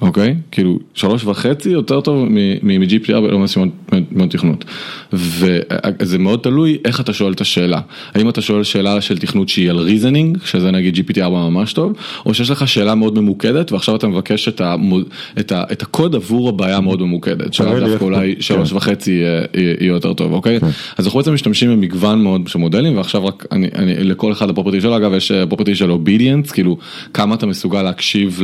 [0.00, 0.34] אוקיי?
[0.50, 2.28] כאילו שלוש וחצי יותר טוב
[2.62, 3.68] מ-GPT 4 לא משימות
[4.10, 4.64] מאוד תכנות.
[5.12, 7.80] וזה מאוד תלוי איך אתה שואל את השאלה.
[8.14, 11.92] האם אתה שואל שאלה של תכנות שהיא על reasoning, שזה נגיד GPT 4 ממש טוב,
[12.26, 15.04] או שיש לך שאלה מאוד ממוקדת ועכשיו אתה מבקש את, המוד,
[15.38, 17.54] את, ה, את הקוד עבור הבעיה מאוד ממוקדת.
[17.54, 20.58] שאלה דווקא אולי שלוש וחצי יהיה יותר טוב, אוקיי?
[20.96, 24.53] אז אנחנו בעצם משתמשים במגוון מאוד של מודלים ועכשיו רק אני, אני, לכל אחד ה
[24.53, 26.78] property שלו, אגב יש property של obedience, כאילו
[27.14, 28.40] כמה אתה מסוגל להקשיב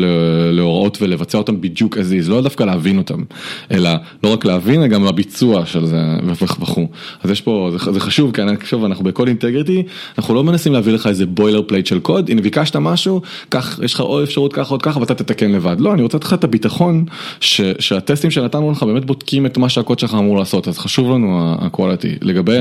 [0.52, 3.23] להוראות ולבצע אותם בדיוק as is, לא דווקא להבין אותם,
[3.70, 3.90] אלא
[4.25, 5.96] לא רק להבין, גם הביצוע של זה
[6.40, 6.88] וכו'.
[7.23, 9.83] אז יש פה, זה, זה חשוב, כי אני חושב, אנחנו ב code integrity,
[10.18, 14.01] אנחנו לא מנסים להביא לך איזה boilerplate של קוד, אם ביקשת משהו, כך, יש לך
[14.01, 15.77] עוד אפשרות ככה עוד ככה ואתה תתקן לבד.
[15.81, 17.05] לא, אני רוצה לתת לך את הביטחון
[17.40, 21.38] ש, שהטסטים שנתנו לך באמת בודקים את מה שהקוד שלך אמור לעשות, אז חשוב לנו
[21.40, 22.18] ה-quality.
[22.23, 22.59] לגבי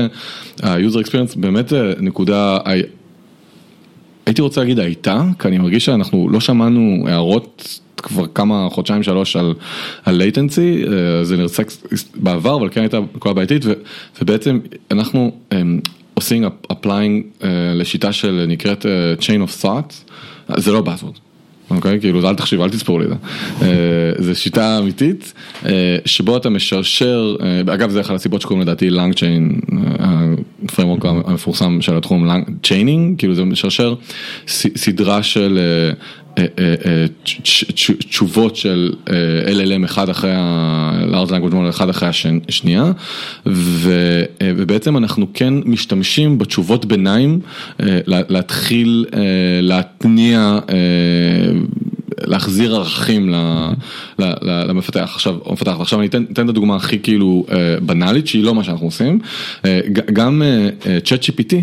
[0.62, 2.58] ה-user experience, באמת נקודה,
[4.26, 9.36] הייתי רוצה להגיד הייתה, כי אני מרגיש שאנחנו לא שמענו הערות כבר כמה חודשיים שלוש
[9.36, 9.54] על,
[10.04, 10.90] על latency,
[11.22, 11.72] זה נרצק
[12.14, 13.64] בעבר, אבל כן הייתה נקודה בעייתית,
[14.22, 14.58] ובעצם
[14.90, 15.54] אנחנו um,
[16.14, 20.12] עושים applying uh, לשיטה של נקראת uh, chain of thoughts,
[20.56, 21.18] זה לא buzzword.
[21.70, 22.00] אוקיי?
[22.00, 24.12] כאילו, אל תחשיב, אל תספור לי את זה.
[24.18, 25.32] זו שיטה אמיתית,
[26.04, 27.36] שבו אתה משרשר,
[27.74, 29.60] אגב, זה אחד הסיבות שקוראים לדעתי LangChain,
[30.72, 32.28] ה framework המפורסם של התחום
[32.62, 33.94] chaining, כאילו זה משרשר
[34.46, 35.58] סדרה של
[38.08, 38.92] תשובות של
[39.46, 42.08] LLM אחד אחרי ה-large language model אחד אחרי
[42.48, 42.92] השנייה,
[44.42, 47.40] ובעצם אנחנו כן משתמשים בתשובות ביניים
[48.06, 49.04] להתחיל
[49.62, 50.58] להתניע
[52.26, 53.34] להחזיר ערכים
[54.42, 55.10] למפתח.
[55.14, 55.76] עכשיו, המפתח.
[55.80, 57.46] עכשיו אני אתן, את הדוגמה הכי כאילו
[57.82, 59.18] בנאלית, שהיא לא מה שאנחנו עושים.
[59.92, 60.42] גם
[61.04, 61.54] צ'אט GPT.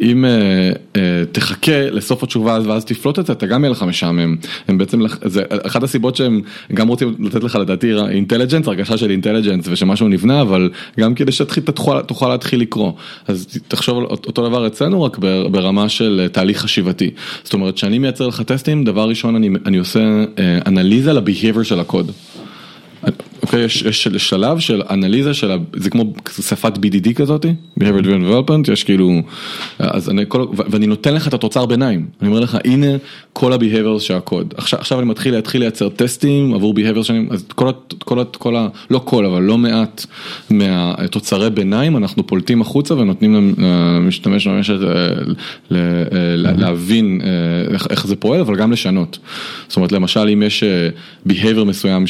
[0.00, 0.98] אם uh, uh,
[1.32, 4.36] תחכה לסוף התשובה ואז תפלוט את זה, אתה גם יהיה לך משעמם.
[4.68, 6.40] הם בעצם, זה אחת הסיבות שהם
[6.74, 12.28] גם רוצים לתת לך לדעתי אינטליג'נס, הרגשה של אינטליג'נס ושמשהו נבנה, אבל גם כדי שתוכל
[12.28, 12.92] להתחיל לקרוא.
[13.26, 15.18] אז תחשוב אותו דבר אצלנו, רק
[15.50, 17.10] ברמה של תהליך חשיבתי.
[17.44, 20.24] זאת אומרת, כשאני מייצר לך טסטים, דבר ראשון אני, אני עושה
[20.66, 22.12] אנליזה לביהיבר של הקוד.
[23.42, 28.84] אוקיי, יש, שלב של אנליזה של, זה כמו שפת BDD כזאתי, Behavior Driven Development, יש
[28.84, 29.20] כאילו,
[29.78, 32.86] אז אני, כל, ואני נותן לך את התוצר ביניים, אני אומר לך, הנה
[33.32, 37.44] כל ה-Behaviors של הקוד, עכשיו, עכשיו אני מתחיל להתחיל לייצר טסטים עבור Behaviors שונים, אז
[37.54, 38.54] כל, כל, כל,
[38.90, 40.06] לא כל, אבל לא מעט
[40.50, 44.74] מהתוצרי ביניים, אנחנו פולטים החוצה ונותנים למשתמש במשק
[45.70, 47.20] להבין
[47.70, 49.18] איך, איך זה פועל, אבל גם לשנות.
[49.68, 50.64] זאת אומרת, למשל, אם יש
[51.28, 52.04] Behavior מסוים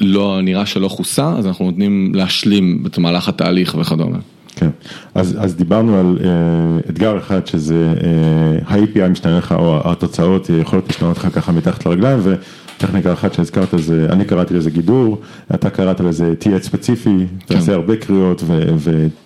[0.00, 0.40] שלא...
[0.42, 4.18] נראה שלא כוסה, אז אנחנו נותנים להשלים את מהלך התהליך וכדומה.
[4.56, 4.70] כן,
[5.14, 10.86] אז, אז דיברנו על uh, אתגר אחד שזה uh, ה-API משתנה לך, או התוצאות יכולות
[10.86, 15.20] להשתנות לך ככה מתחת לרגליים, וטכניקה אחת שהזכרת זה, אני קראתי לזה גידור,
[15.54, 17.54] אתה קראת לזה תהיה ספציפי, כן.
[17.54, 18.62] תעשה הרבה קריאות ו,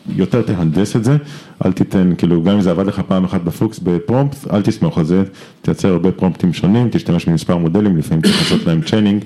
[0.09, 1.17] ויותר תהנדס את זה,
[1.65, 4.99] אל תיתן, כאילו גם אם זה עבד לך פעם אחת בפוקס ב prompt, אל תסמוך
[4.99, 5.23] על זה,
[5.63, 9.25] תייצר הרבה פרומפטים שונים, תשתמש במספר מודלים, לפעמים צריך לעשות להם chaining.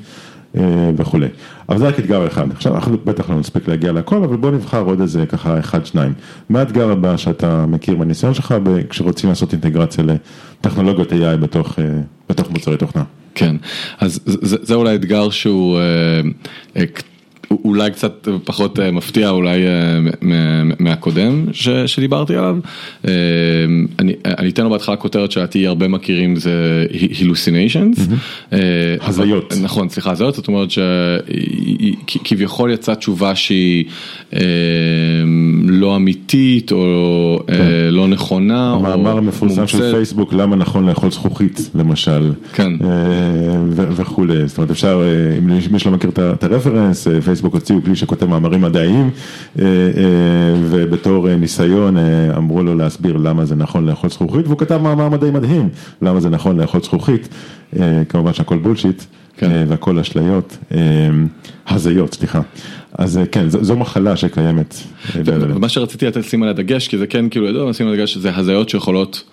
[0.56, 1.26] אה, וכולי.
[1.68, 2.50] אבל זה רק אתגר אחד.
[2.50, 6.12] עכשיו אנחנו בטח לא נספיק להגיע לכל, אבל בוא נבחר עוד איזה ככה אחד, שניים.
[6.48, 8.54] מה האתגר הבא שאתה מכיר בניסיון שלך
[8.90, 11.84] כשרוצים לעשות אינטגרציה לטכנולוגיות AI בתוך, אה,
[12.28, 13.02] בתוך מוצרי תוכנה?
[13.34, 13.56] כן,
[13.98, 15.78] אז זה, זה אולי אתגר שהוא
[16.76, 16.82] אה,
[17.50, 19.98] אולי קצת פחות אה, מפתיע אולי אה,
[20.78, 21.46] מהקודם
[21.86, 22.56] שדיברתי עליו.
[23.04, 23.10] אה,
[23.98, 26.86] אני אני אתן לו בהתחלה כותרת שלדעתי הרבה מכירים זה
[27.18, 27.98] הילוסיניישנס.
[29.00, 29.54] הזיות.
[29.62, 33.84] נכון, סליחה, הזיות, זאת אומרת שכביכול יצאה תשובה שהיא
[35.64, 37.54] לא אמיתית או כן.
[37.90, 38.72] לא נכונה.
[38.72, 42.32] המאמר המפורסם של פייסבוק, למה נכון לאכול זכוכית למשל.
[42.52, 42.72] כן.
[43.74, 45.02] וכולי, זאת אומרת אפשר,
[45.38, 49.10] אם מי שלא מכיר את הרפרנס, פייסבוק הוציאו כלי שכותב מאמרים מדעיים,
[49.58, 49.70] אה, אה,
[50.70, 55.30] ובתור ניסיון אה, אמרו לו להסביר למה זה נכון לאכול זכוכית, והוא כתב מאמר מדעי
[55.30, 55.68] מדהים,
[56.02, 57.28] למה זה נכון לאכול זכוכית,
[58.08, 59.02] כמובן שהכל בולשיט.
[59.40, 59.64] כן.
[59.68, 60.58] והכל אשליות,
[61.68, 62.40] הזיות, סליחה.
[62.98, 64.74] אז כן, זו, זו מחלה שקיימת.
[65.24, 68.36] ומה שרציתי לתת לשים על הדגש, כי זה כן כאילו ידוע, לשים על הדגש שזה
[68.36, 69.24] הזיות שיכולות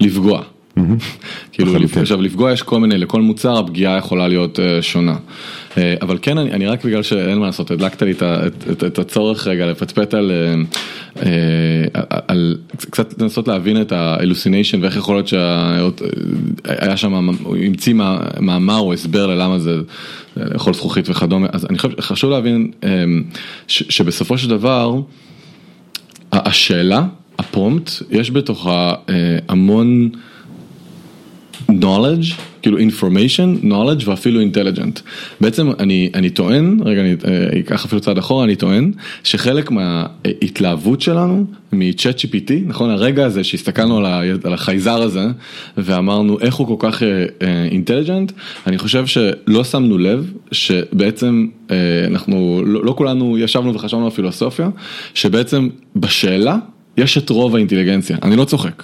[0.00, 0.42] לפגוע.
[1.52, 5.16] כאילו עכשיו לפגוע יש כל מיני, לכל מוצר הפגיעה יכולה להיות שונה.
[5.78, 8.22] אה, אבל כן, אני, אני רק בגלל שאין מה לעשות, הדלקת לי את,
[8.70, 10.54] את, את הצורך רגע לפצפט על, אה,
[11.26, 12.56] אה, על,
[12.90, 17.94] קצת לנסות להבין את ה-hallucination ואיך יכול להיות שהיה שם, הוא המציא
[18.40, 19.76] מאמר או הסבר ללמה זה
[20.36, 22.70] לאכול זכוכית וכדומה, אז אני חושב, חשוב להבין
[23.68, 25.00] ש, שבסופו של דבר,
[26.32, 27.04] השאלה,
[27.38, 28.94] הפרומפט, יש בתוכה
[29.48, 30.08] המון
[31.68, 32.34] knowledge.
[32.62, 35.00] כאילו information, knowledge ואפילו intelligent.
[35.40, 38.92] בעצם אני, אני טוען, רגע אני אה, אקח אפילו צעד אחורה, אני טוען
[39.24, 45.26] שחלק מההתלהבות שלנו מ-chat GPT, נכון הרגע הזה שהסתכלנו על, ה, על החייזר הזה
[45.76, 47.02] ואמרנו איך הוא כל כך
[47.70, 51.72] אינטליג'נט, אה, uh, אני חושב שלא שמנו לב שבעצם uh,
[52.06, 54.68] אנחנו לא, לא כולנו ישבנו וחשבנו על פילוסופיה,
[55.14, 56.56] שבעצם בשאלה
[56.96, 58.82] יש את רוב האינטליגנציה, אני לא צוחק.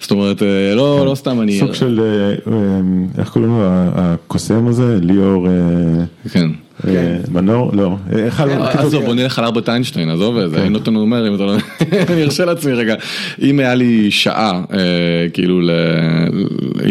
[0.00, 1.06] זאת אומרת, אה, לא, כן.
[1.06, 1.58] לא סתם אני...
[1.58, 2.80] סוג של, אה, אה,
[3.18, 3.62] איך קוראים לו,
[3.94, 5.48] הקוסם הזה, ליאור...
[6.32, 6.50] כן.
[6.82, 7.20] כן.
[7.32, 7.70] מנור?
[7.74, 7.96] לא.
[8.72, 10.72] עזוב, בוא נלך על אלברט איינשטיין, עזוב את זה, כן.
[10.72, 11.54] נותן אומר, אם אתה לא...
[12.12, 12.94] אני ארשה לעצמי רגע,
[13.42, 14.62] אם היה לי שעה,
[15.32, 15.60] כאילו,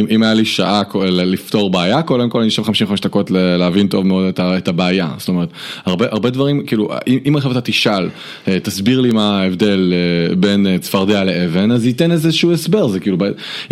[0.10, 4.34] אם היה לי שעה לפתור בעיה, קודם כל אני אשב 55 דקות להבין טוב מאוד
[4.39, 5.10] את הבעיה.
[5.17, 5.49] זאת אומרת,
[5.86, 6.89] הרבה דברים, כאילו,
[7.28, 8.10] אם עכשיו אתה תשאל,
[8.45, 9.93] תסביר לי מה ההבדל
[10.38, 13.17] בין צפרדע לאבן, אז ייתן איזשהו הסבר, זה כאילו,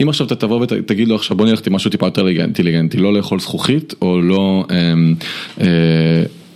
[0.01, 3.13] אם עכשיו אתה תבוא ותגיד לו עכשיו בוא נלך עם משהו טיפה יותר אינטליגנטי, לא
[3.13, 4.65] לאכול זכוכית, או לא...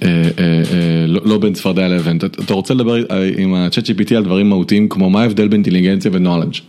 [0.04, 2.96] אה, אה, אה, לא, לא בין צפרדע לאבן, אתה רוצה לדבר
[3.38, 6.62] עם ה-chat GPT על דברים מהותיים כמו מה ההבדל בין אינטליגנציה ו-knowledge.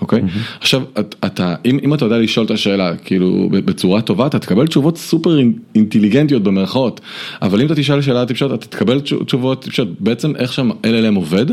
[0.00, 0.22] אוקיי?
[0.60, 0.82] עכשיו,
[1.24, 5.38] אתה, אם, אתה יודע לשאול את השאלה, כאילו, בצורה טובה, אתה תקבל תשובות סופר
[5.74, 7.00] אינטליגנטיות במרכאות,
[7.42, 9.88] אבל אם אתה תשאל שאלה טיפשות, אתה תקבל תשובות טיפשות.
[10.00, 11.46] בעצם איך שם LLM עובד,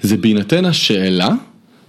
[0.00, 1.28] זה בהינתן השאלה,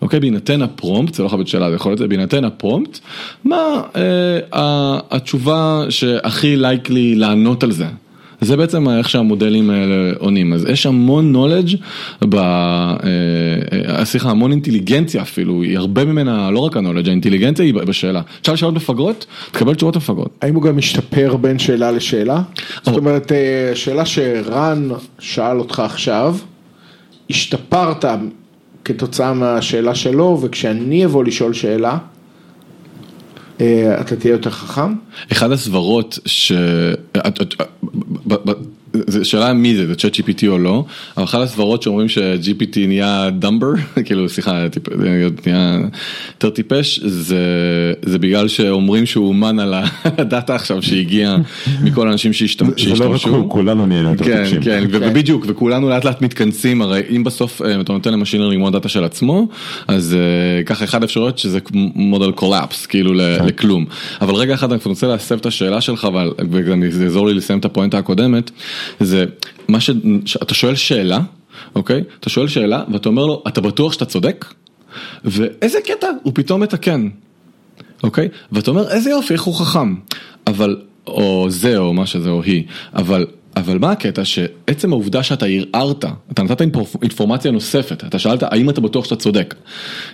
[0.02, 2.99] אוקיי, בהינתן הפרומפט, זה לא חייב להיות שאלה, זה יכול להיות בהינתן הפרומפט,
[3.43, 7.86] מה אה, התשובה שהכי לייקלי לענות על זה.
[8.43, 11.75] זה בעצם איך שהמודלים האלה עונים, אז יש המון knowledge,
[12.29, 18.21] ב, אה, סליחה, המון אינטליגנציה אפילו, היא הרבה ממנה, לא רק הנולג', האינטליגנציה היא בשאלה.
[18.41, 20.29] תשאל שאלות מפגרות, תקבל תשובות מפגרות.
[20.41, 22.41] האם הוא גם משתפר בין שאלה לשאלה?
[22.84, 26.36] זאת אומרת, אה, שאלה שרן שאל אותך עכשיו,
[27.29, 28.06] השתפרת
[28.86, 32.12] כתוצאה מהשאלה שלו, וכשאני אבוא לשאול שאלה, אה,
[34.02, 34.94] אתה תהיה יותר חכם?
[35.32, 36.52] אחד הסברות ש...
[39.08, 40.86] זה שאלה מי זה, זה ChatGPT או לא,
[41.17, 43.67] אבל אחת הסברות שאומרים ש-GPT נהיה dumber,
[44.06, 44.65] כאילו סליחה,
[45.45, 45.79] נהיה
[46.38, 47.38] יותר טיפש, זה,
[48.06, 51.36] זה בגלל שאומרים שהוא אומן על הדאטה עכשיו שהגיע
[51.84, 52.95] מכל האנשים שהשתמשו.
[52.95, 54.62] זה לא רק הוא, כולנו נהיינו יותר כן, טיפשים.
[54.62, 58.41] כן, ו- ובדיוק, וכולנו לאט לאט מתכנסים, הרי אם בסוף אה, אתה נותן ל machine
[58.41, 59.47] learning דאטה של עצמו,
[59.88, 61.60] אז אה, ככה אחד האפשרויות שזה
[61.95, 63.86] model collapse, כאילו ל- לכלום.
[64.21, 67.60] אבל רגע אחד אני רוצה להסב את השאלה שלך, אבל- וגם זה יעזור לי לסיים
[67.60, 68.51] את הפואנטה הקודמת,
[69.00, 69.26] זה
[69.67, 69.89] מה ש...
[70.41, 71.19] אתה שואל שאלה,
[71.76, 72.04] אוקיי?
[72.19, 74.46] אתה שואל שאלה ואתה אומר לו, אתה בטוח שאתה צודק?
[75.26, 77.10] ואיזה קטע, הוא פתאום מתקן.
[78.04, 78.30] אוקיי?
[78.52, 79.96] ואתה אומר איזה יופי, איך הוא חכם.
[80.48, 82.63] אבל, או זה או מה שזה או היא,
[82.96, 88.44] אבל, אבל מה הקטע שעצם העובדה שאתה ערערת, אתה נתת אינפור- אינפורמציה נוספת, אתה שאלת
[88.44, 89.56] האם אתה בטוח שאתה צודק.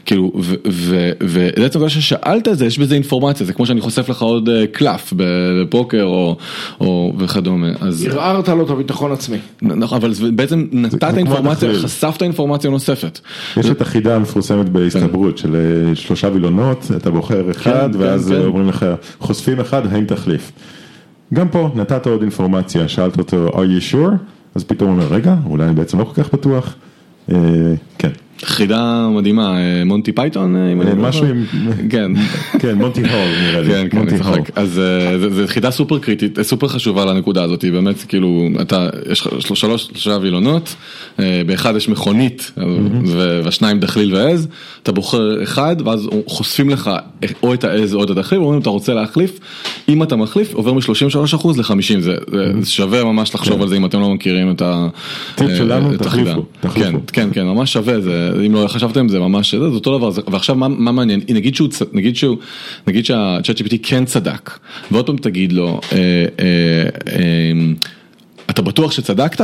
[0.05, 4.09] כאילו, ו- ו- ועצם העובדה ששאלת את זה, יש בזה אינפורמציה, זה כמו שאני חושף
[4.09, 6.37] לך עוד אה, קלף בפוקר או,
[6.81, 7.67] או וכדומה.
[7.81, 9.37] אז, ערערת לו את הביטחון עצמי.
[9.61, 11.87] נכון, אבל זה בעצם נתת אינפורמציה, הדחליל.
[11.87, 13.19] חשפת אינפורמציה נוספת.
[13.57, 18.45] יש את החידה המפורסמת בהסתברות של אה, שלושה וילונות, אתה בוחר אחד כן, ואז כן.
[18.45, 18.85] אומרים לך,
[19.19, 20.51] חושפים אחד, האם תחליף.
[21.33, 24.11] גם פה נתת עוד אינפורמציה, שאלת אותו, are you sure?
[24.55, 26.75] אז פתאום הוא אומר, רגע, אולי אני בעצם לא כל כך בטוח.
[27.99, 28.09] כן,
[28.43, 31.25] חידה מדהימה, אה, מונטי פייתון, אה, אה, לא משהו?
[31.25, 31.43] עם,
[31.89, 32.11] כן.
[32.61, 33.09] כן, מונטי הול
[33.41, 34.35] נראה לי, כן, כן, מונטי הול.
[34.37, 34.51] צוחק.
[34.57, 34.69] אז
[35.31, 40.17] זה חידה סופר קריטית, סופר חשובה לנקודה הזאת, באמת כאילו, אתה, יש שלוש- שלוש שלושה
[40.21, 40.75] וילונות,
[41.45, 42.51] באחד יש מכונית,
[43.05, 44.47] והשניים דחליל ועז,
[44.83, 46.91] אתה בוחר אחד, ואז חושפים לך
[47.43, 49.39] או את העז או את הדחליל, ואומרים אתה רוצה להחליף,
[49.89, 52.15] אם אתה מחליף, עובר מ-33% ל-50, זה
[52.65, 54.87] שווה ממש לחשוב על זה אם אתם לא מכירים את ה...
[55.35, 56.03] טיפ שלנו, החידה.
[56.03, 56.43] תחליפו.
[56.73, 60.09] כן, כן, כן, ממש שווה, זה, אם לא חשבתם זה ממש, זה, זה אותו דבר,
[60.09, 62.37] זה, ועכשיו מה, מה מעניין, נגיד שהוא, נגיד שהוא,
[62.87, 64.59] נגיד שהצ'אט GPT כן צדק,
[64.91, 65.97] ועוד פעם תגיד לו, אה,
[66.39, 67.51] אה, אה,
[68.49, 69.41] אתה בטוח שצדקת?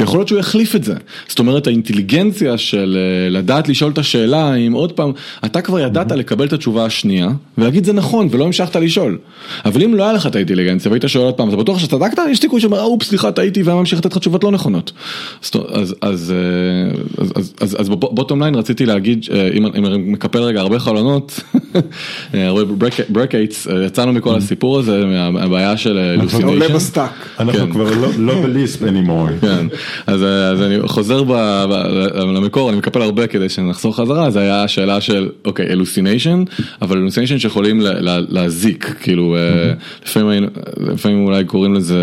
[0.00, 0.94] יכול להיות שהוא יחליף את זה,
[1.28, 5.12] זאת אומרת האינטליגנציה של אה, לדעת לשאול את השאלה אם עוד פעם,
[5.44, 9.18] אתה כבר ידעת לקבל את התשובה השנייה ולהגיד זה נכון ולא המשכת לשאול,
[9.64, 12.18] אבל אם לא היה לך את האינטליגנציה והיית שואל עוד פעם, אתה בטוח שצדקת?
[12.30, 14.92] יש סיכוי שאומר, אופס סליחה טעיתי והיה ממשיך לתת לך תשובות לא נכונות.
[15.52, 16.32] אז, אז,
[17.60, 21.40] אז, אה, ב bottom line רציתי להגיד, אה, אם אני מקפל רגע הרבה חלונות,
[22.34, 22.74] אה, הרבה
[23.08, 26.48] brackets, יצאנו מכל הסיפור הזה מה- מהבעיה של hallucination.
[27.40, 27.72] אנחנו כן.
[27.72, 29.46] כבר לא- לא ב Lisp anymore.
[30.06, 31.32] כן, אז, אז אני חוזר ב,
[31.70, 31.72] ב,
[32.16, 36.44] למקור, אני מקפל הרבה כדי שנחזור חזרה, זה היה השאלה של, אוקיי, hallucination,
[36.82, 39.72] אבל hallucination שיכולים לה- לה- להזיק, כאילו, אה,
[40.04, 40.46] לפעמים, היינו-
[40.92, 41.98] לפעמים אולי קוראים לזה,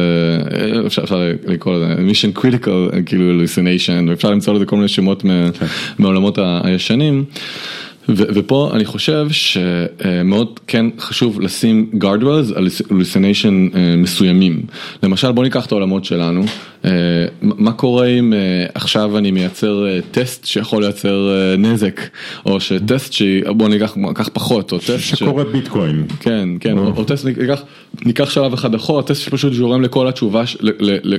[0.54, 4.88] אה, אפשר, אפשר לקרוא לזה mission critical, אה, כאילו hallucination, ואפשר למצוא לזה כל מיני
[4.88, 5.24] שמות
[6.00, 7.24] מהעולמות ה- הישנים.
[8.10, 14.62] ופה אני חושב שמאוד כן חשוב לשים guardrails על hallucination אה, מסוימים.
[15.04, 16.44] למשל בוא ניקח את העולמות שלנו,
[16.86, 16.92] אה,
[17.42, 18.40] מה קורה אם אה,
[18.74, 22.02] עכשיו אני מייצר אה, טסט שיכול לייצר אה, נזק,
[22.46, 25.12] או שטסט שבוא ניקח ניקח פחות, או טסט ש...
[25.12, 26.06] שקורא ביטקוין.
[26.20, 27.62] כן, כן, או או טסט, ניקח,
[28.06, 30.58] ניקח שלב אחד אחורה, טסט שפשוט גורם לכל התשובה, ש-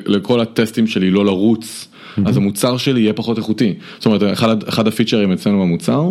[0.07, 1.89] לכל הטסטים שלי לא לרוץ.
[2.27, 3.75] אז המוצר שלי יהיה פחות איכותי.
[3.99, 6.11] זאת אומרת, אחד, אחד הפיצ'רים אצלנו במוצר,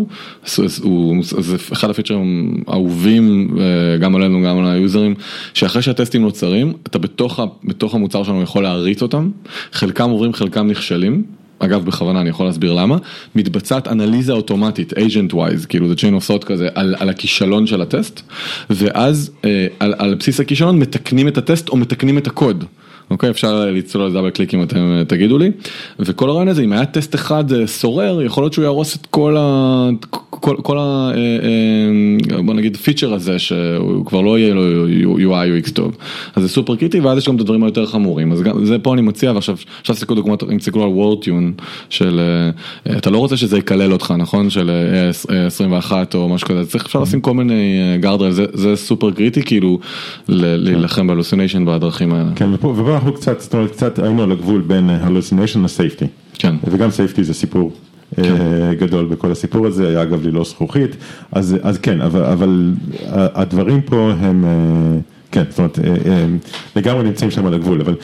[1.21, 5.15] זה אחד הפיצ'רים האהובים אה, גם עלינו, גם על היוזרים,
[5.53, 9.29] שאחרי שהטסטים נוצרים, אתה בתוך, בתוך המוצר שלנו יכול להריץ אותם,
[9.71, 11.23] חלקם עוברים, חלקם נכשלים.
[11.59, 12.97] אגב בכוונה אני יכול להסביר למה,
[13.35, 17.81] מתבצעת אנליזה אוטומטית, agent wise, כאילו זה chain of thought כזה, על, על הכישלון של
[17.81, 18.21] הטסט,
[18.69, 22.65] ואז אה, על, על בסיס הכישלון מתקנים את הטסט או מתקנים את הקוד.
[23.11, 25.51] אוקיי, אפשר לצלול על double click אם אתם אה, תגידו לי,
[25.99, 29.35] וכל הרעיון הזה, אם היה טסט אחד אה, סורר, יכול להיות שהוא יהרוס את כל
[29.39, 29.89] ה...
[30.29, 31.11] כל, כל ה...
[31.15, 35.97] אה, בוא נגיד פיצ'ר הזה, שהוא כבר לא יהיה לו UI UX טוב,
[36.35, 38.93] אז זה סופר קריטי, ואז יש גם את הדברים היותר חמורים, אז גם זה פה
[38.93, 41.53] אני מציע, ועכשיו, עכשיו תסתכלו דוגמאות, אם תסתכלו על וורטיון,
[41.89, 42.21] של,
[42.97, 44.49] אתה לא רוצה שזה יקלל אותך, נכון?
[44.49, 44.69] של
[45.29, 49.41] אה, 21 או משהו כזה, צריך אפשר לשים כל מיני גארדרל, זה, זה סופר קריטי,
[49.41, 49.79] כאילו,
[50.27, 52.29] להילחם בהלוסיניישן בדרכים האלה.
[52.35, 56.05] כן, ופה, ופה אנחנו קצת, זאת אומרת, קצת היינו על הגבול בין hallucination ל-safety.
[56.33, 56.55] כן.
[56.71, 57.71] וגם safety זה סיפור
[58.17, 58.23] אה,
[58.79, 60.95] גדול בכל הסיפור הזה, היה אגב ללא זכוכית,
[61.31, 62.73] אז, אז כן, אבל, אבל
[63.11, 64.99] הדברים פה הם, אה,
[65.31, 66.25] כן, זאת אומרת, אה, אה,
[66.75, 67.95] לגמרי נמצאים שם על הגבול, אבל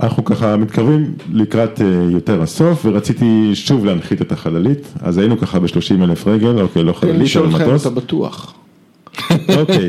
[0.00, 5.58] אנחנו ככה מתקרבים לקראת אה, יותר הסוף, ורציתי שוב להנחית את החללית, אז היינו ככה
[5.60, 7.86] ב-30 אלף רגל, אוקיי, לא חללית, לשאול אבל אותך אם מטוס.
[7.86, 8.54] אתה בטוח.
[9.58, 9.88] אוקיי,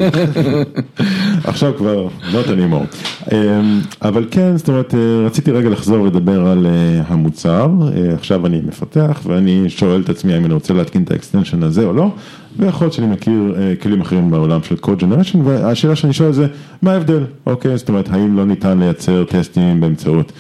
[1.44, 2.96] עכשיו כבר not anymore.
[3.32, 8.46] אמ, אבל כן, זאת אומרת, אה, רציתי רגע לחזור ולדבר על אה, המוצר, אה, עכשיו
[8.46, 11.94] אני מפתח ואני שואל את עצמי האם אני רוצה להתקין את ה extension הזה או
[11.94, 12.12] לא,
[12.60, 16.48] ויכול להיות שאני מכיר כלים אחרים בעולם של code generation, והשאלה שאני שואל זה,
[16.82, 17.24] מה ההבדל?
[17.46, 20.32] אוקיי, זאת אומרת, האם לא ניתן לייצר טסטים באמצעות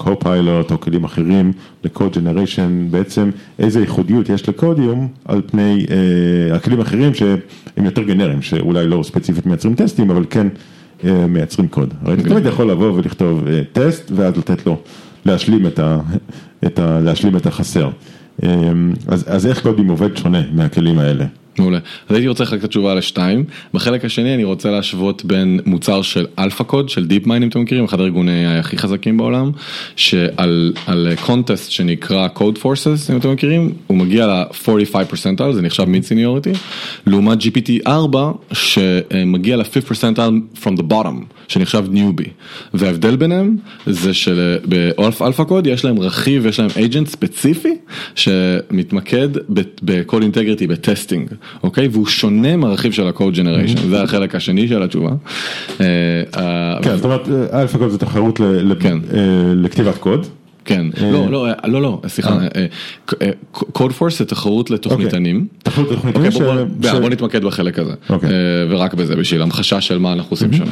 [0.00, 1.52] Copilot או כלים אחרים
[1.84, 8.02] ל-code generation, בעצם איזה ייחודיות יש ל Codium על פני אה, הכלים האחרים שהם יותר
[8.02, 10.46] גנריים, שאולי לא ספציפית מייצרים טסטים, אבל כן
[11.04, 11.94] אה, מייצרים קוד.
[12.02, 14.76] הרי אתה תמיד יכול לבוא ולכתוב אה, טסט ואז לתת לו
[15.24, 15.98] להשלים את, ה,
[16.66, 17.90] את, ה, להשלים את החסר.
[18.42, 18.48] אה,
[19.06, 21.24] אז, אז איך Codium עובד שונה מהכלים האלה?
[21.58, 21.78] מעולה.
[22.08, 23.44] אז הייתי רוצה לתת תשובה לשתיים.
[23.74, 28.00] בחלק השני אני רוצה להשוות בין מוצר של AlphaCode, של DeepMind אם אתם מכירים, אחד
[28.00, 29.50] הארגוני הכי חזקים בעולם,
[29.96, 30.72] שעל
[31.20, 36.52] contest שנקרא Codeforces אם אתם מכירים, הוא מגיע ל-45 percentile, זה נחשב mid seniority,
[37.06, 42.24] לעומת GPT 4 שמגיע ל-5 percentile from the bottom, שנחשב newbie.
[42.74, 43.56] וההבדל ביניהם
[43.86, 47.74] זה שב AlphaCode יש להם רכיב, יש להם agent ספציפי
[48.14, 49.28] שמתמקד
[49.82, 51.28] ב code integrity, ב testing.
[51.62, 51.88] אוקיי?
[51.88, 55.10] והוא שונה מהרכיב של ה-code generation, זה החלק השני של התשובה.
[55.80, 55.86] אה,
[56.36, 58.40] אה, כן, זאת אומרת, AlphaCode זה תחרות
[58.80, 58.98] כן.
[59.14, 59.20] אה,
[59.54, 60.26] לכתיבת קוד.
[60.68, 62.66] כן, לא, לא, לא, לא, סליחה, אה,
[63.22, 65.46] אה, Codeforces זה תחרות לתוכניתנים.
[65.62, 68.30] תחרות לתוכניתנים אוקיי, בוא- נתמקד בחלק הזה, אוקיי.
[68.30, 68.34] אה,
[68.68, 70.70] ורק בזה, בשביל המחשה של מה אנחנו עושים שונה.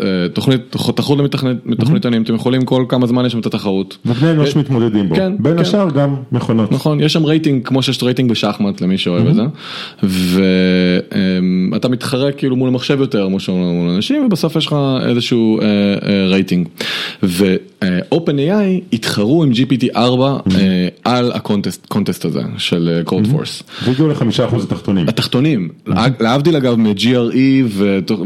[0.00, 1.20] אה, תוכנית, תחרות
[1.66, 3.98] לתוכניתנים, אתם יכולים כל כמה זמן יש שם את התחרות.
[4.06, 5.60] ובני אנוש מתמודדים בו, כן, בין כן.
[5.60, 6.72] השאר גם מכונות.
[6.72, 9.42] נכון, יש שם רייטינג כמו שיש רייטינג בשחמט למי שאוהב את זה,
[11.72, 13.40] ואתה מתחרה כאילו מול מחשב יותר מול
[13.96, 14.76] אנשים, ובסוף יש לך
[15.06, 16.68] איזשהו אה, אה, רייטינג.
[17.22, 23.62] ו-OpenAI התחרו עם GPT 4 אה, על ה contest contest הזה של אה, Codeforces.
[23.84, 25.08] והגיעו לחמישה אחוז התחתונים.
[25.08, 25.68] התחתונים,
[26.20, 27.38] להבדיל אגב מ-GRE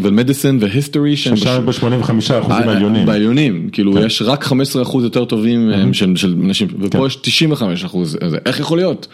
[0.02, 3.00] ומדיסין והיסטורי שהם שם בש- ב-85 אחוזים העליונים.
[3.00, 6.14] אה, בעליונים, כאילו יש רק 15 אחוז יותר טובים מהם של
[6.44, 6.74] אנשים, כן.
[6.80, 9.06] ופה יש 95 אחוז, איך יכול להיות?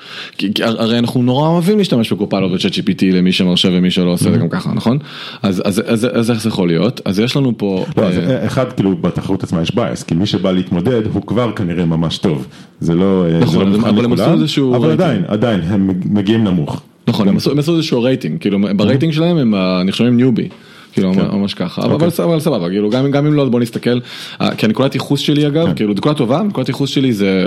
[0.63, 4.39] הרי אנחנו נורא אוהבים להשתמש בקופילוט וצ'אט GPT למי שמרשה ומי שלא עושה את זה
[4.39, 4.99] גם ככה, נכון?
[5.43, 7.01] אז איך זה יכול להיות?
[7.05, 10.53] אז יש לנו פה, לא, אה, אחד, כאילו, בתחרות עצמה יש בייס, כי מי שבא
[10.53, 12.47] להתמודד הוא כבר כנראה ממש טוב.
[12.81, 14.91] זה לא אה, זה נכון, לא אבל- מבחן עשו לכולם, אבל.
[14.93, 16.83] עדיין, עדיין, הם מגיעים נמוך.
[17.09, 20.49] נכון, הם עשו הם עשו איזשהו רייטינג, כאילו ברייטינג שלהם הם אה, נחשבים newbie.
[20.93, 21.27] כאילו כן.
[21.33, 22.09] ממש ככה, אוקיי.
[22.25, 23.99] אבל סבבה, כאילו גם אם לא, בוא נסתכל,
[24.41, 25.75] אה, כי הנקודת ייחוס שלי אגב, כן.
[25.75, 27.47] כאילו נקודה טובה, נקודת ייחוס שלי זה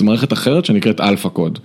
[0.00, 1.58] מערכת אחרת שנקראת AlphaCode.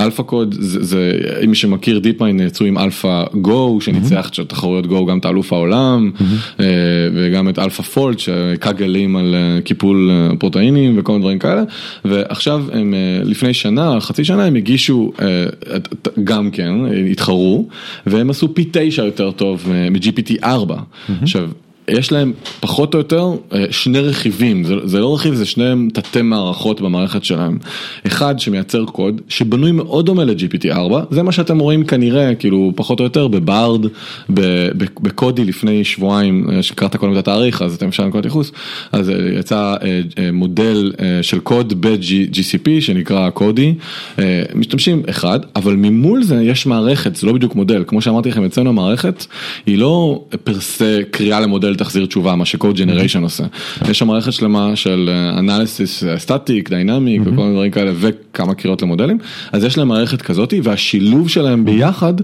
[0.00, 5.18] AlphaCode זה, אה, מי שמכיר DeepMind אה, יצאו עם AlphaGo, שניצח את תחרויות גו גם
[5.18, 6.10] את האלוף העולם,
[7.14, 11.62] וגם את AlphaFold, שכגלים על קיפול פרוטאינים וכל מיני דברים כאלה,
[12.04, 12.94] ועכשיו הם
[13.24, 15.12] לפני שנה, חצי שנה, הם הגישו
[16.24, 16.72] גם כן,
[17.10, 17.68] התחרו,
[18.06, 20.59] והם עשו פי תשע יותר טוב מ-GPT4.
[20.60, 20.82] ארבע.
[21.22, 21.50] עכשיו.
[21.90, 26.22] יש להם פחות או יותר אה, שני רכיבים, זה, זה לא רכיב, זה שניהם תתי
[26.22, 27.58] מערכות במערכת שלהם.
[28.06, 33.00] אחד שמייצר קוד שבנוי מאוד דומה ל-GPT 4, זה מה שאתם רואים כנראה, כאילו פחות
[33.00, 33.86] או יותר בברד,
[35.02, 38.52] בקודי לפני שבועיים, אה, שקראת קודם את התאריך, אז אתם אפשר לנקודת ייחוס,
[38.92, 39.74] אז אה, יצא
[40.32, 43.74] מודל של קוד ב-GCP שנקרא קודי,
[44.54, 48.70] משתמשים אחד, אבל ממול זה יש מערכת, זה לא בדיוק מודל, כמו שאמרתי לכם, אצלנו
[48.70, 49.26] המערכת
[49.66, 53.44] היא לא פר סה קריאה למודל תחזיר תשובה, מה שקוד ג'נריישן עושה.
[53.90, 59.18] יש שם מערכת שלמה של אנליסיס סטטיק, דיינמיק וכל מיני דברים כאלה וכמה קריאות למודלים,
[59.52, 62.14] אז יש להם מערכת כזאתי והשילוב שלהם ביחד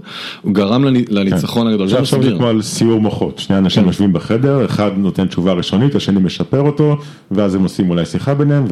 [0.41, 1.87] הוא גרם לני- לניצחון הגדול.
[1.87, 2.19] זה עכשיו.
[2.37, 3.87] כמו על סיור מוחות, שני אנשים כן.
[3.87, 6.97] יושבים בחדר, אחד נותן תשובה ראשונית, השני משפר אותו,
[7.31, 8.65] ואז הם עושים אולי שיחה ביניהם.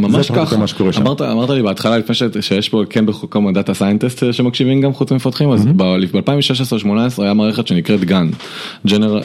[0.00, 0.56] ממש ככה.
[0.98, 5.12] אמרת, אמרת לי בהתחלה לפני ש, שיש פה כן בכמה data scientist שמקשיבים גם חוץ
[5.12, 8.34] ממפתחים, אז ב-2016-2018 היה מערכת שנקראת GAN,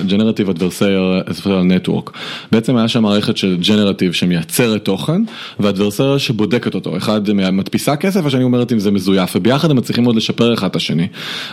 [0.08, 2.12] Generative Adversarial Network,
[2.52, 5.22] בעצם היה שם מערכת של generative שמייצרת תוכן,
[5.60, 7.22] ו adversarial שבודקת אותו, אחד
[7.52, 11.08] מדפיסה כסף, השני אומרת אם זה מזויף, וביחד הם מצליחים עוד לשפר אחד את השני.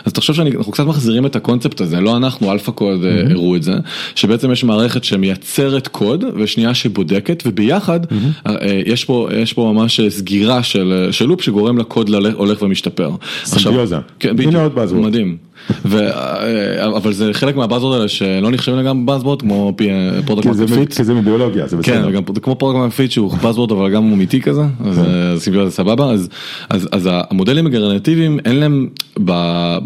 [0.05, 3.73] אז תחשוב שאנחנו קצת מחזירים את הקונספט הזה, לא אנחנו, AlphaCode אה, הראו את זה,
[4.15, 10.01] שבעצם יש מערכת שמייצרת קוד, ושנייה שבודקת, וביחד אה, אה, יש פה, יש פה ממש
[10.09, 13.09] סגירה של, של loop שגורם לקוד הולך ומשתפר.
[13.45, 13.97] סימביוזה.
[14.19, 14.63] כן, הנה.
[14.63, 14.93] עוד buzzword.
[14.95, 15.37] מדהים.
[15.85, 19.73] ו- אה, אבל זה חלק מה buzzword האלה שלא נחשבים לגמרי buzzword כמו
[20.25, 20.93] product כי זה market fit.
[20.93, 22.21] כי זה מביולוגיה, זה כן, בסדר.
[22.33, 25.03] זה כמו product market fit שהוא buzzword אבל גם הוא אמיתי כזה, אז כן.
[25.05, 26.29] אה, סיביול זה סבבה, אז-
[26.69, 28.87] אז אז המודלים הגנרטיביים אין להם,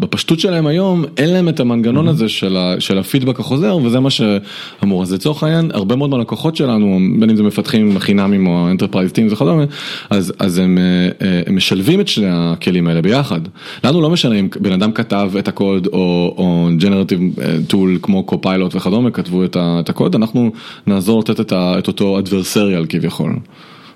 [0.00, 4.08] בפשטות שלהם היום, אין להם את המנגנון הזה של ה- של הפידבק החוזר וזה מה
[4.10, 9.12] שאמור, אז לצורך העניין הרבה מאוד מהלקוחות שלנו, בין אם זה מפתחים חינמים או enterprise
[9.12, 9.64] team וכדומה,
[10.10, 10.82] אז אז הם אה,
[11.26, 13.40] אה, הם משלבים את שני הכלים האלה ביחד.
[13.84, 17.20] לנו לא משנה אם בן אדם כתב את הקוד או או generative
[17.66, 20.50] tool כמו Copilot וכדומה כתבו את ה- את הקוד, אנחנו
[20.86, 23.36] נעזור לתת את ה- את אותו adversarial כביכול.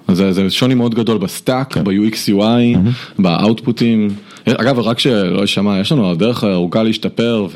[0.08, 2.78] אז זה, זה שוני מאוד גדול ב stack, ב-UX UI,
[3.18, 4.08] באאוטפוטים.
[4.46, 7.46] אגב, רק שלא יישמע, יש לנו דרך ארוכה להשתפר,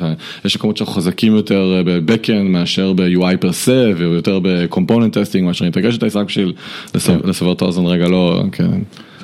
[0.43, 4.79] ויש מקומות שאנחנו חזקים יותר ב-Backend מאשר ב-UI per se, ויותר ב-Component
[5.13, 6.53] Testing מאשר integration test בשביל
[6.95, 8.71] לסבר- לסבר את האוזן רגע, לא, כן.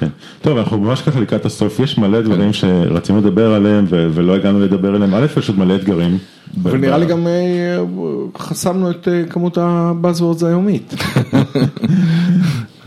[0.03, 0.09] כן.
[0.41, 4.95] טוב, אנחנו ממש ככה לקראת הסוף, יש מלא דברים שרצינו לדבר עליהם ולא הגענו לדבר
[4.95, 6.17] עליהם, א', יש עוד מלא אתגרים.
[6.63, 7.77] אבל נראה לי גם אה,
[8.37, 10.93] חסמנו את אה, כמות ה buzzwords היומית.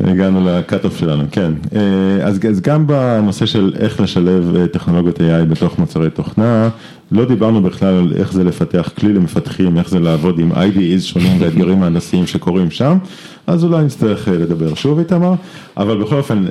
[0.07, 1.53] הגענו ל cut-off שלנו, כן.
[1.75, 6.69] אה, אז, אז גם בנושא של איך לשלב אה, טכנולוגיות AI בתוך מוצרי תוכנה,
[7.13, 11.37] לא דיברנו בכלל על איך זה לפתח כלי למפתחים, איך זה לעבוד עם IDEs שונים
[11.41, 12.99] והאתגרים ההנדסיים שקורים שם,
[13.47, 15.35] אז אולי נצטרך אה, לדבר שוב איתמר,
[15.77, 16.45] אבל בכל אופן,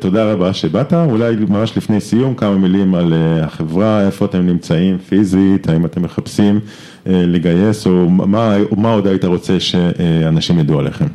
[0.00, 5.68] תודה רבה שבאת, אולי ממש לפני סיום כמה מילים על החברה, איפה אתם נמצאים פיזית,
[5.68, 6.60] האם אתם מחפשים
[7.06, 11.06] לגייס, או מה, או מה עוד היית רוצה שאנשים ידעו עליכם.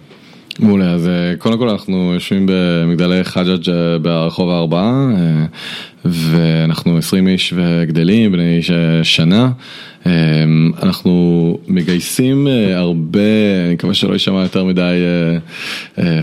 [0.60, 5.45] מעולה, אז אה, קודם כל אנחנו יושבים במגדלי חג'אג' אה, ברחוב הארבעה, אה,
[6.06, 8.72] ואנחנו 20 איש וגדלים, בני ש-
[9.03, 9.51] שנה.
[10.84, 11.14] אנחנו
[11.68, 13.20] מגייסים הרבה,
[13.66, 14.95] אני מקווה שלא יישמע יותר מדי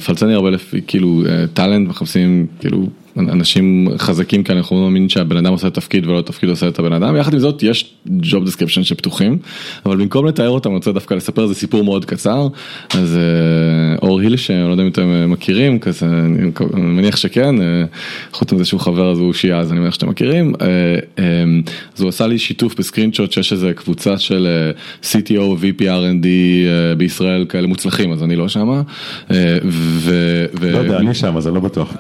[0.07, 1.23] פלצני, הרבה לפי כאילו
[1.55, 2.87] talent, מחפשים כאילו
[3.19, 6.79] אנשים חזקים כאן, אנחנו לא מאמינים שהבן אדם עושה את התפקיד ולא התפקיד עושה את
[6.79, 9.39] הבן אדם, יחד עם זאת יש job description שפתוחים,
[9.87, 12.49] אבל במקום לתאר אותם אני רוצה דווקא לספר איזה סיפור מאוד קצר,
[12.95, 17.61] אז אה, אור הילש, אני לא יודע אם אתם אה, מכירים, כזה, אני מניח שכן,
[17.61, 17.85] אה,
[18.33, 20.53] חוץ מזה שהוא חבר אז הוא שיעה אז אני מניח שאתם מכירים,
[21.97, 24.49] אז הוא עשה לי שיתוף בסקרין שוט שיש איזה קבוצה של
[25.03, 28.83] CTO ו-VP R&D אה, בישראל כאלה מוצלחים, אז אני לא שמה.
[29.65, 31.95] ו- לא יודע, אני שם, אז אני לא בטוח.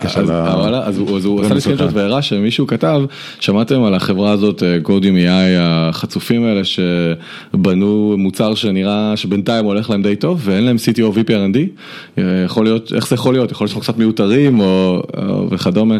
[1.16, 1.60] אז, הוא, עשה לי.
[1.60, 3.02] סקרינשוט והראה שמישהו כתב,
[3.40, 10.16] שמעתם על החברה הזאת, קודיום AI החצופים האלה שבנו מוצר שנראה שבינתיים הולך להם די
[10.16, 11.58] טוב ואין להם CTO VP R&D,
[12.18, 15.98] אה, יכול להיות, איך זה יכול להיות, יכול להיות שאנחנו קצת מיותרים או, או וכדומה,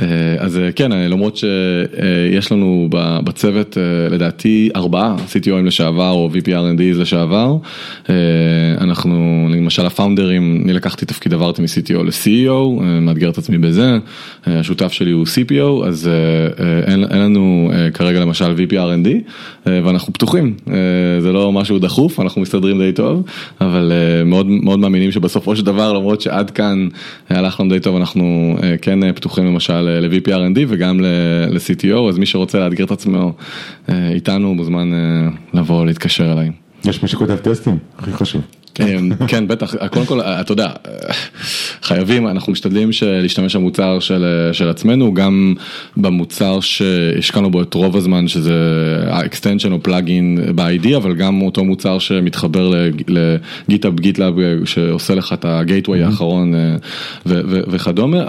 [0.00, 0.06] אה,
[0.38, 2.88] אז אה, כן, אה, למרות שיש לנו
[3.24, 7.56] בצוות אה, לדעתי ארבעה CTOים לשעבר או VP R&D לשעבר,
[8.10, 8.14] אה,
[8.80, 13.98] אנחנו למשל הפאונדרים, אני לקחתי תפקיד עברתי מ-CTO ל-CEO, אה, מאתגר את עצמי בזה,
[14.43, 16.12] אה, השותף שלי הוא CPO, אז אה,
[16.64, 19.08] אה, אין, אין לנו אה, כרגע למשל VP R&D,
[19.66, 20.54] אה, ואנחנו פתוחים,
[21.20, 23.24] זה לא משהו דחוף, אנחנו מסתדרים די טוב,
[23.60, 23.92] אבל
[24.24, 26.88] מאוד, מאוד מאמינים שבסופו של דבר, למרות שעד כאן
[27.30, 32.58] הלך לנו די טוב, אנחנו כן פתוחים למשל ל-VP R&D וגם ל-CTO, אז מי שרוצה
[32.58, 33.32] לאתגר את עצמו
[33.88, 34.90] איתנו מוזמן
[35.54, 36.50] לבוא להתקשר אליי.
[36.84, 38.42] יש מי שכותב טסטים, הכי חשוב.
[38.80, 39.74] אמ, כן בטח.
[39.86, 40.68] קודם כל אתה יודע
[41.82, 42.90] חייבים אנחנו משתדלים
[43.22, 45.54] להשתמש במוצר של של עצמנו גם
[45.96, 48.52] במוצר שהשקענו בו את רוב הזמן שזה
[49.10, 52.70] ה extension או plugin ב-IDE אבל גם אותו מוצר שמתחבר
[53.08, 56.76] לגיטאב גיטלאב שעושה לך את ה gateway האחרון אה,
[57.46, 58.22] וכדומה.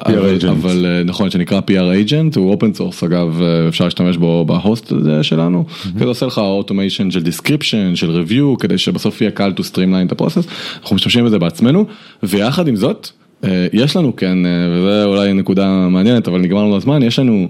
[0.50, 4.55] אבל- אה, נכון שנקרא PR agent הוא open source אגב אה, אפשר להשתמש בו ב
[4.55, 5.66] host הזה שלנו.
[5.96, 10.12] כזה עושה לך automation של description של review כדי שבסוף יהיה קל to streamline את
[10.38, 11.86] ה process אנחנו משתמשים בזה בעצמנו
[12.24, 13.10] ויחד עם זאת
[13.44, 17.48] אה, יש לנו כן אה, וזה אולי נקודה מעניינת אבל נגמר לנו הזמן יש לנו.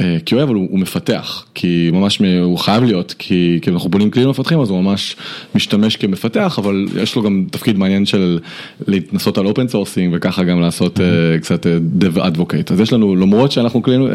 [0.00, 3.88] אה, QA אבל הוא, הוא מפתח, כי ממש מ- הוא חייב להיות, כי, כי אנחנו
[3.90, 5.16] בונים כלים למפתחים אז הוא ממש
[5.54, 8.38] משתמש כמפתח, אבל יש לו גם תפקיד מעניין של
[8.86, 11.06] להתנסות על open sourcing וככה גם לעשות אה,
[11.40, 12.72] קצת אה, dev advocate.
[12.72, 14.08] אז יש לנו, למרות שאנחנו כלים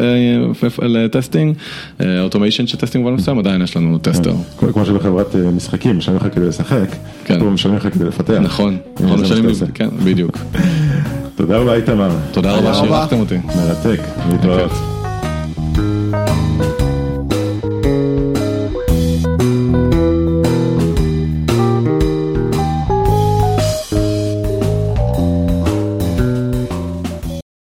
[0.82, 1.54] ל testing,
[2.00, 4.32] automation של testing במובן מסוים, עדיין יש לנו tester.
[4.58, 6.88] כמו כמו שבחברת אה, משחקים, משלמים לך כדי לשחק,
[7.24, 7.38] כן.
[7.40, 8.34] פה משלמים לך כדי לפתח.
[8.42, 9.52] נכון, נכון, משלמים לי-.
[9.74, 10.38] כן, בדיוק.
[11.36, 12.74] תודה רבה איתמר, תודה רבה רבה.
[12.74, 13.36] שאירחתם אותי.
[13.46, 14.00] מרתק,
[14.30, 14.97] להתראות.
[15.78, 16.47] thank you